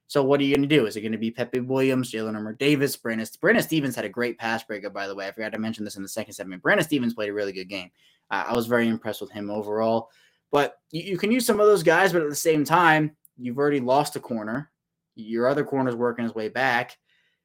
So 0.08 0.24
what 0.24 0.39
are 0.39 0.43
you 0.43 0.56
going 0.56 0.67
to 0.67 0.76
do? 0.76 0.88
Is 0.88 0.97
it 0.97 1.02
going 1.02 1.13
to 1.13 1.17
be 1.17 1.32
Pepe 1.32 1.62
Williams, 1.62 2.12
Jalyn 2.12 2.36
Armour 2.36 2.54
Davis, 2.54 2.97
Brandon? 2.97 3.26
Brandon 3.39 3.63
Stephens 3.63 3.95
had 3.95 4.06
a 4.06 4.10
great 4.10 4.38
pass 4.38 4.63
breakup, 4.63 4.93
by 4.93 5.08
the 5.08 5.15
way. 5.15 5.28
I 5.28 5.32
forgot 5.32 5.54
to 5.54 5.60
mention 5.60 5.86
this 5.86 5.95
in 5.95 6.04
the 6.04 6.10
second 6.10 6.34
segment. 6.34 6.62
Brandon 6.62 6.86
Stephens 6.86 7.13
played 7.13 7.30
a 7.30 7.34
really 7.34 7.54
good 7.54 7.69
game. 7.69 7.91
Uh, 8.30 8.45
I 8.47 8.54
was 8.54 8.67
very 8.67 8.88
impressed 8.88 9.21
with 9.21 9.32
him 9.32 9.50
overall. 9.50 10.10
But 10.52 10.78
you, 10.91 11.04
you, 11.04 11.17
can 11.17 11.32
use 11.32 11.45
some 11.45 11.62
of 11.62 11.67
those 11.67 11.84
guys, 11.84 12.12
but 12.12 12.21
at 12.21 12.30
the 12.30 12.36
same 12.36 12.65
time, 12.65 13.15
you've 13.38 13.58
already 13.58 13.80
lost 13.80 14.17
a 14.17 14.19
corner. 14.19 14.69
Your 15.15 15.47
other 15.47 15.63
corner's 15.63 15.95
working 15.95 16.26
his 16.26 16.36
way 16.36 16.50
back. 16.50 16.97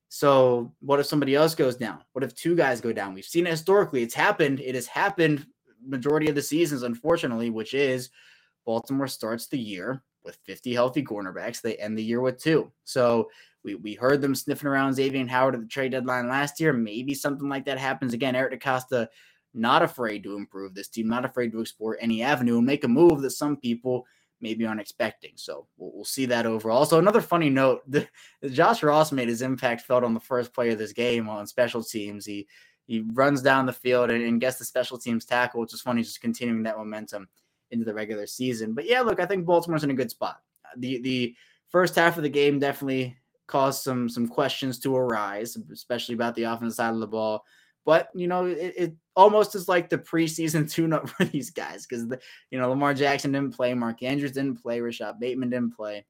So 0.09 0.72
what 0.81 1.00
if 1.00 1.07
somebody 1.07 1.35
else 1.35 1.55
goes 1.55 1.76
down? 1.76 2.02
What 2.12 2.24
if 2.24 2.35
two 2.35 2.57
guys 2.57 2.81
go 2.81 2.92
down? 2.92 3.14
We've 3.14 3.24
seen 3.24 3.46
it 3.46 3.50
historically. 3.50 4.02
It's 4.02 4.14
happened. 4.14 4.61
It 4.61 4.74
has 4.74 4.87
happened 4.87 5.46
majority 5.85 6.29
of 6.29 6.35
the 6.35 6.43
seasons, 6.43 6.83
unfortunately, 6.83 7.51
which 7.51 7.75
is 7.75 8.11
Baltimore 8.65 9.09
starts 9.09 9.47
the 9.47 9.59
year 9.59 10.03
with 10.25 10.39
50 10.45 10.75
healthy 10.75 11.03
cornerbacks. 11.03 11.61
They 11.61 11.77
end 11.77 11.97
the 11.97 12.05
year 12.05 12.21
with 12.21 12.39
two. 12.39 12.71
So 12.85 13.31
we, 13.65 13.77
we 13.77 13.95
heard 13.95 14.21
them 14.21 14.35
sniffing 14.35 14.69
around 14.69 14.95
Xavier 14.95 15.27
Howard 15.27 15.55
at 15.55 15.61
the 15.61 15.67
trade 15.67 15.93
deadline 15.93 16.29
last 16.29 16.61
year. 16.61 16.73
Maybe 16.73 17.15
something 17.15 17.49
like 17.49 17.65
that 17.67 17.79
happens 17.79 18.12
again. 18.12 18.35
Eric 18.35 18.61
DeCosta 18.61 19.09
not 19.55 19.83
afraid 19.83 20.23
to 20.23 20.37
improve 20.37 20.75
this 20.75 20.89
team, 20.89 21.09
not 21.09 21.25
afraid 21.25 21.51
to 21.53 21.61
explore 21.61 21.97
any 22.01 22.23
avenue 22.23 22.59
and 22.59 22.67
make 22.67 22.85
a 22.85 22.89
move 22.89 23.23
that 23.23 23.31
some 23.31 23.57
people 23.57 24.05
maybe 24.41 24.67
aren't 24.67 24.81
expecting. 24.81 25.33
So 25.37 25.67
we'll, 25.79 25.93
we'll 25.95 26.05
see 26.05 26.27
that 26.27 26.47
overall. 26.47 26.85
So 26.85 26.99
another 26.99 27.23
funny 27.23 27.51
note: 27.51 27.81
the, 27.91 28.07
Josh 28.51 28.83
Ross 28.83 29.12
made 29.12 29.29
his 29.29 29.43
impact 29.43 29.83
felt 29.83 30.05
on 30.05 30.15
the 30.15 30.21
first 30.21 30.53
play 30.53 30.71
of 30.71 30.79
this 30.79 30.93
game 30.93 31.29
on 31.29 31.47
special 31.47 31.83
teams. 31.83 32.27
He 32.27 32.47
he 32.87 33.05
runs 33.12 33.42
down 33.42 33.66
the 33.66 33.72
field 33.72 34.11
and, 34.11 34.22
and 34.22 34.40
gets 34.40 34.59
the 34.59 34.64
special 34.64 34.96
teams 34.96 35.25
tackle, 35.25 35.61
which 35.61 35.75
is 35.75 35.81
funny, 35.81 36.03
just 36.03 36.20
continuing 36.20 36.62
that 36.62 36.79
momentum 36.79 37.29
into 37.70 37.85
the 37.85 37.94
regular 37.94 38.27
season. 38.27 38.75
But 38.75 38.87
yeah, 38.87 39.01
look, 39.01 39.20
I 39.20 39.27
think 39.27 39.44
Baltimore's 39.44 39.85
in 39.85 39.90
a 39.90 39.94
good 39.94 40.11
spot. 40.11 40.40
The 40.77 41.01
the 41.01 41.35
first 41.68 41.96
half 41.96 42.16
of 42.16 42.22
the 42.22 42.29
game 42.29 42.59
definitely 42.59 43.16
caused 43.46 43.83
some 43.83 44.09
some 44.09 44.29
questions 44.29 44.79
to 44.81 44.96
arise, 44.96 45.57
especially 45.72 46.14
about 46.14 46.35
the 46.35 46.44
offensive 46.44 46.77
side 46.77 46.94
of 46.94 47.01
the 47.01 47.07
ball. 47.07 47.44
But 47.85 48.09
you 48.14 48.29
know, 48.29 48.46
it, 48.46 48.75
it 48.77 48.94
almost 49.14 49.55
is 49.55 49.68
like 49.68 49.88
the 49.88 49.99
preseason 49.99 50.70
tune-up 50.72 51.09
for 51.09 51.25
these 51.25 51.51
guys 51.51 51.87
because 51.87 52.05
you 52.51 52.59
know 52.59 52.68
Lamar 52.68 52.94
Jackson 52.94 53.33
didn't 53.33 53.55
play, 53.57 53.75
Mark 53.75 54.03
Andrews 54.03 54.33
didn't 54.33 54.62
play, 54.62 54.81
Rashod 54.81 55.18
Bateman 55.18 55.51
didn't 55.51 55.77
play. 55.77 56.05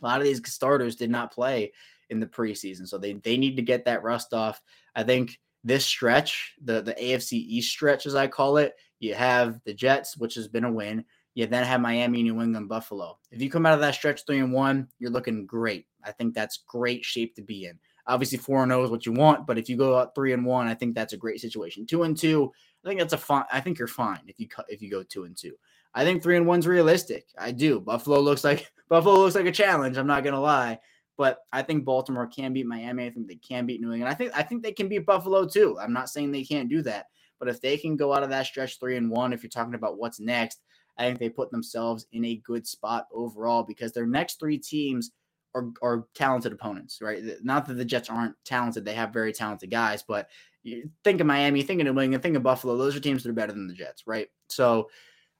A 0.00 0.04
lot 0.04 0.18
of 0.18 0.24
these 0.24 0.40
starters 0.50 0.96
did 0.96 1.10
not 1.10 1.32
play 1.32 1.72
in 2.10 2.18
the 2.18 2.26
preseason, 2.26 2.88
so 2.88 2.96
they 2.96 3.14
they 3.14 3.36
need 3.36 3.56
to 3.56 3.62
get 3.62 3.84
that 3.84 4.02
rust 4.02 4.32
off. 4.32 4.62
I 4.94 5.02
think 5.02 5.38
this 5.64 5.86
stretch, 5.86 6.54
the 6.62 6.82
the 6.82 6.94
AFC 6.94 7.32
East 7.32 7.70
stretch 7.70 8.06
as 8.06 8.14
I 8.14 8.26
call 8.26 8.56
it, 8.56 8.74
you 8.98 9.14
have 9.14 9.60
the 9.64 9.74
Jets, 9.74 10.16
which 10.16 10.34
has 10.34 10.48
been 10.48 10.64
a 10.64 10.72
win. 10.72 11.04
You 11.34 11.46
then 11.46 11.64
have 11.64 11.80
Miami, 11.80 12.22
New 12.22 12.40
England, 12.42 12.68
Buffalo. 12.68 13.18
If 13.30 13.40
you 13.40 13.50
come 13.50 13.64
out 13.64 13.74
of 13.74 13.80
that 13.80 13.94
stretch 13.94 14.26
three 14.26 14.38
and 14.38 14.52
one, 14.52 14.88
you're 14.98 15.10
looking 15.10 15.46
great. 15.46 15.86
I 16.04 16.12
think 16.12 16.34
that's 16.34 16.64
great 16.68 17.04
shape 17.04 17.34
to 17.36 17.42
be 17.42 17.64
in. 17.64 17.78
Obviously, 18.06 18.38
four 18.38 18.62
and 18.62 18.70
zero 18.70 18.84
is 18.84 18.90
what 18.90 19.06
you 19.06 19.12
want, 19.12 19.46
but 19.46 19.58
if 19.58 19.68
you 19.68 19.76
go 19.76 19.96
out 19.98 20.14
three 20.14 20.32
and 20.32 20.44
one, 20.44 20.66
I 20.66 20.74
think 20.74 20.94
that's 20.94 21.12
a 21.12 21.16
great 21.18 21.40
situation. 21.40 21.86
Two 21.86 22.02
and 22.02 22.16
two, 22.16 22.52
I 22.84 22.88
think 22.88 23.00
that's 23.00 23.12
a 23.12 23.18
fine. 23.18 23.44
I 23.52 23.60
think 23.60 23.78
you're 23.78 23.88
fine 23.88 24.20
if 24.26 24.40
you 24.40 24.48
cut 24.48 24.66
if 24.68 24.82
you 24.82 24.90
go 24.90 25.02
two 25.02 25.24
and 25.24 25.36
two. 25.36 25.54
I 25.94 26.04
think 26.04 26.22
three 26.22 26.36
and 26.36 26.46
one's 26.46 26.66
realistic. 26.66 27.26
I 27.38 27.52
do. 27.52 27.80
Buffalo 27.80 28.20
looks 28.20 28.44
like 28.44 28.70
Buffalo 28.88 29.16
looks 29.16 29.36
like 29.36 29.46
a 29.46 29.52
challenge. 29.52 29.96
I'm 29.96 30.06
not 30.06 30.24
gonna 30.24 30.40
lie, 30.40 30.80
but 31.22 31.44
I 31.52 31.62
think 31.62 31.84
Baltimore 31.84 32.26
can 32.26 32.52
beat 32.52 32.66
Miami. 32.66 33.06
I 33.06 33.10
think 33.10 33.28
they 33.28 33.36
can 33.36 33.64
beat 33.64 33.80
New 33.80 33.92
England. 33.92 34.12
I 34.12 34.16
think 34.16 34.32
I 34.36 34.42
think 34.42 34.60
they 34.60 34.72
can 34.72 34.88
beat 34.88 35.06
Buffalo 35.06 35.46
too. 35.46 35.78
I'm 35.80 35.92
not 35.92 36.08
saying 36.08 36.32
they 36.32 36.42
can't 36.42 36.68
do 36.68 36.82
that, 36.82 37.06
but 37.38 37.46
if 37.46 37.60
they 37.60 37.76
can 37.76 37.96
go 37.96 38.12
out 38.12 38.24
of 38.24 38.30
that 38.30 38.46
stretch 38.46 38.80
three 38.80 38.96
and 38.96 39.08
one, 39.08 39.32
if 39.32 39.40
you're 39.40 39.48
talking 39.48 39.76
about 39.76 39.98
what's 39.98 40.18
next, 40.18 40.62
I 40.98 41.04
think 41.04 41.20
they 41.20 41.28
put 41.28 41.52
themselves 41.52 42.08
in 42.10 42.24
a 42.24 42.42
good 42.44 42.66
spot 42.66 43.06
overall 43.14 43.62
because 43.62 43.92
their 43.92 44.04
next 44.04 44.40
three 44.40 44.58
teams 44.58 45.12
are, 45.54 45.68
are 45.80 46.08
talented 46.16 46.52
opponents, 46.52 46.98
right? 47.00 47.22
Not 47.44 47.66
that 47.66 47.74
the 47.74 47.84
Jets 47.84 48.10
aren't 48.10 48.34
talented; 48.44 48.84
they 48.84 48.94
have 48.94 49.12
very 49.12 49.32
talented 49.32 49.70
guys. 49.70 50.02
But 50.02 50.26
you 50.64 50.90
think 51.04 51.20
of 51.20 51.28
Miami, 51.28 51.62
think 51.62 51.80
of 51.80 51.84
New 51.84 52.02
England, 52.02 52.20
think 52.20 52.36
of 52.36 52.42
Buffalo. 52.42 52.76
Those 52.76 52.96
are 52.96 53.00
teams 53.00 53.22
that 53.22 53.30
are 53.30 53.34
better 53.34 53.52
than 53.52 53.68
the 53.68 53.74
Jets, 53.74 54.08
right? 54.08 54.26
So 54.48 54.90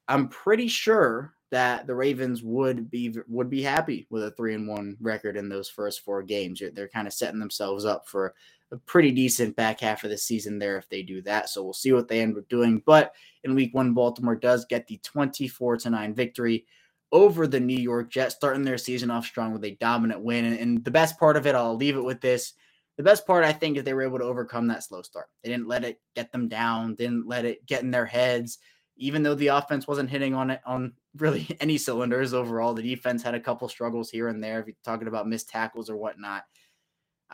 I'm 0.07 0.29
pretty 0.29 0.69
sure 0.69 1.33
that 1.53 1.85
the 1.85 1.93
Ravens 1.93 2.41
would 2.41 2.89
be 2.89 3.15
would 3.27 3.47
be 3.47 3.61
happy 3.61 4.07
with 4.09 4.23
a 4.23 4.31
three 4.31 4.55
and 4.55 4.67
one 4.67 4.97
record 4.99 5.37
in 5.37 5.49
those 5.49 5.69
first 5.69 6.01
four 6.01 6.23
games. 6.23 6.63
They're 6.73 6.87
kind 6.87 7.05
of 7.05 7.13
setting 7.13 7.39
themselves 7.39 7.85
up 7.85 8.07
for 8.07 8.33
a 8.71 8.77
pretty 8.77 9.11
decent 9.11 9.55
back 9.55 9.79
half 9.79 10.03
of 10.03 10.09
the 10.09 10.17
season 10.17 10.57
there 10.57 10.79
if 10.79 10.89
they 10.89 11.03
do 11.03 11.21
that. 11.21 11.49
So 11.49 11.63
we'll 11.63 11.73
see 11.73 11.93
what 11.93 12.07
they 12.07 12.21
end 12.21 12.35
up 12.35 12.49
doing. 12.49 12.81
But 12.83 13.13
in 13.43 13.53
week 13.53 13.71
one, 13.75 13.93
Baltimore 13.93 14.35
does 14.35 14.65
get 14.65 14.87
the 14.87 14.97
24 15.03 15.77
to 15.77 15.91
9 15.91 16.15
victory 16.15 16.65
over 17.11 17.45
the 17.45 17.59
New 17.59 17.77
York 17.77 18.09
Jets, 18.09 18.33
starting 18.33 18.63
their 18.63 18.79
season 18.79 19.11
off 19.11 19.27
strong 19.27 19.53
with 19.53 19.63
a 19.63 19.77
dominant 19.79 20.21
win. 20.21 20.45
And, 20.45 20.57
and, 20.57 20.83
the 20.83 20.89
best 20.89 21.19
part 21.19 21.37
of 21.37 21.45
it, 21.45 21.53
I'll 21.53 21.75
leave 21.75 21.97
it 21.97 22.03
with 22.03 22.19
this. 22.19 22.53
The 22.97 23.03
best 23.03 23.27
part, 23.27 23.45
I 23.45 23.53
think, 23.53 23.77
is 23.77 23.83
they 23.83 23.93
were 23.93 24.01
able 24.01 24.17
to 24.17 24.25
overcome 24.25 24.65
that 24.69 24.83
slow 24.83 25.03
start. 25.03 25.27
They 25.43 25.51
didn't 25.51 25.67
let 25.67 25.83
it 25.83 26.01
get 26.15 26.31
them 26.31 26.47
down, 26.47 26.95
didn't 26.95 27.27
let 27.27 27.45
it 27.45 27.63
get 27.67 27.83
in 27.83 27.91
their 27.91 28.07
heads. 28.07 28.57
Even 28.95 29.23
though 29.23 29.35
the 29.35 29.47
offense 29.47 29.87
wasn't 29.87 30.09
hitting 30.09 30.33
on 30.33 30.51
it 30.51 30.61
on 30.65 30.93
really 31.17 31.47
any 31.59 31.77
cylinders 31.77 32.33
overall, 32.33 32.73
the 32.73 32.83
defense 32.83 33.23
had 33.23 33.35
a 33.35 33.39
couple 33.39 33.67
struggles 33.69 34.09
here 34.09 34.27
and 34.27 34.43
there. 34.43 34.59
If 34.59 34.67
you're 34.67 34.75
talking 34.83 35.07
about 35.07 35.27
missed 35.27 35.49
tackles 35.49 35.89
or 35.89 35.97
whatnot, 35.97 36.43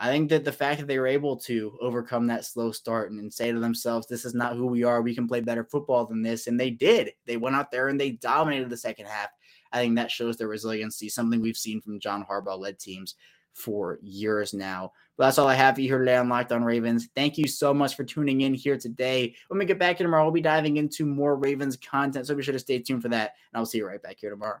I 0.02 0.08
think 0.08 0.30
that 0.30 0.44
the 0.44 0.52
fact 0.52 0.80
that 0.80 0.86
they 0.86 0.98
were 0.98 1.06
able 1.06 1.36
to 1.40 1.76
overcome 1.80 2.26
that 2.28 2.46
slow 2.46 2.72
start 2.72 3.10
and, 3.10 3.20
and, 3.20 3.32
say 3.32 3.52
to 3.52 3.60
themselves, 3.60 4.06
this 4.06 4.24
is 4.24 4.34
not 4.34 4.56
who 4.56 4.66
we 4.66 4.82
are. 4.82 5.02
We 5.02 5.14
can 5.14 5.28
play 5.28 5.40
better 5.40 5.62
football 5.62 6.06
than 6.06 6.22
this. 6.22 6.46
And 6.46 6.58
they 6.58 6.70
did. 6.70 7.12
They 7.26 7.36
went 7.36 7.54
out 7.54 7.70
there 7.70 7.88
and 7.88 8.00
they 8.00 8.12
dominated 8.12 8.70
the 8.70 8.78
second 8.78 9.06
half. 9.06 9.28
I 9.72 9.78
think 9.78 9.96
that 9.96 10.10
shows 10.10 10.38
their 10.38 10.48
resiliency, 10.48 11.10
something 11.10 11.42
we've 11.42 11.56
seen 11.56 11.82
from 11.82 12.00
John 12.00 12.24
Harbaugh 12.24 12.58
led 12.58 12.78
teams 12.78 13.14
for 13.52 13.98
years 14.02 14.54
now. 14.54 14.92
But 15.20 15.26
that's 15.26 15.38
all 15.38 15.48
I 15.48 15.54
have 15.54 15.74
for 15.74 15.82
you 15.82 15.88
here 15.88 15.98
today 15.98 16.16
on 16.16 16.30
Locked 16.30 16.50
On 16.50 16.64
Ravens. 16.64 17.10
Thank 17.14 17.36
you 17.36 17.46
so 17.46 17.74
much 17.74 17.94
for 17.94 18.04
tuning 18.04 18.40
in 18.40 18.54
here 18.54 18.78
today. 18.78 19.34
When 19.48 19.58
we 19.58 19.66
get 19.66 19.78
back 19.78 19.98
here 19.98 20.06
tomorrow, 20.06 20.24
we'll 20.24 20.32
be 20.32 20.40
diving 20.40 20.78
into 20.78 21.04
more 21.04 21.36
Ravens 21.36 21.76
content. 21.76 22.26
So 22.26 22.34
be 22.34 22.42
sure 22.42 22.54
to 22.54 22.58
stay 22.58 22.78
tuned 22.78 23.02
for 23.02 23.10
that. 23.10 23.34
And 23.52 23.60
I'll 23.60 23.66
see 23.66 23.76
you 23.76 23.86
right 23.86 24.02
back 24.02 24.16
here 24.18 24.30
tomorrow. 24.30 24.60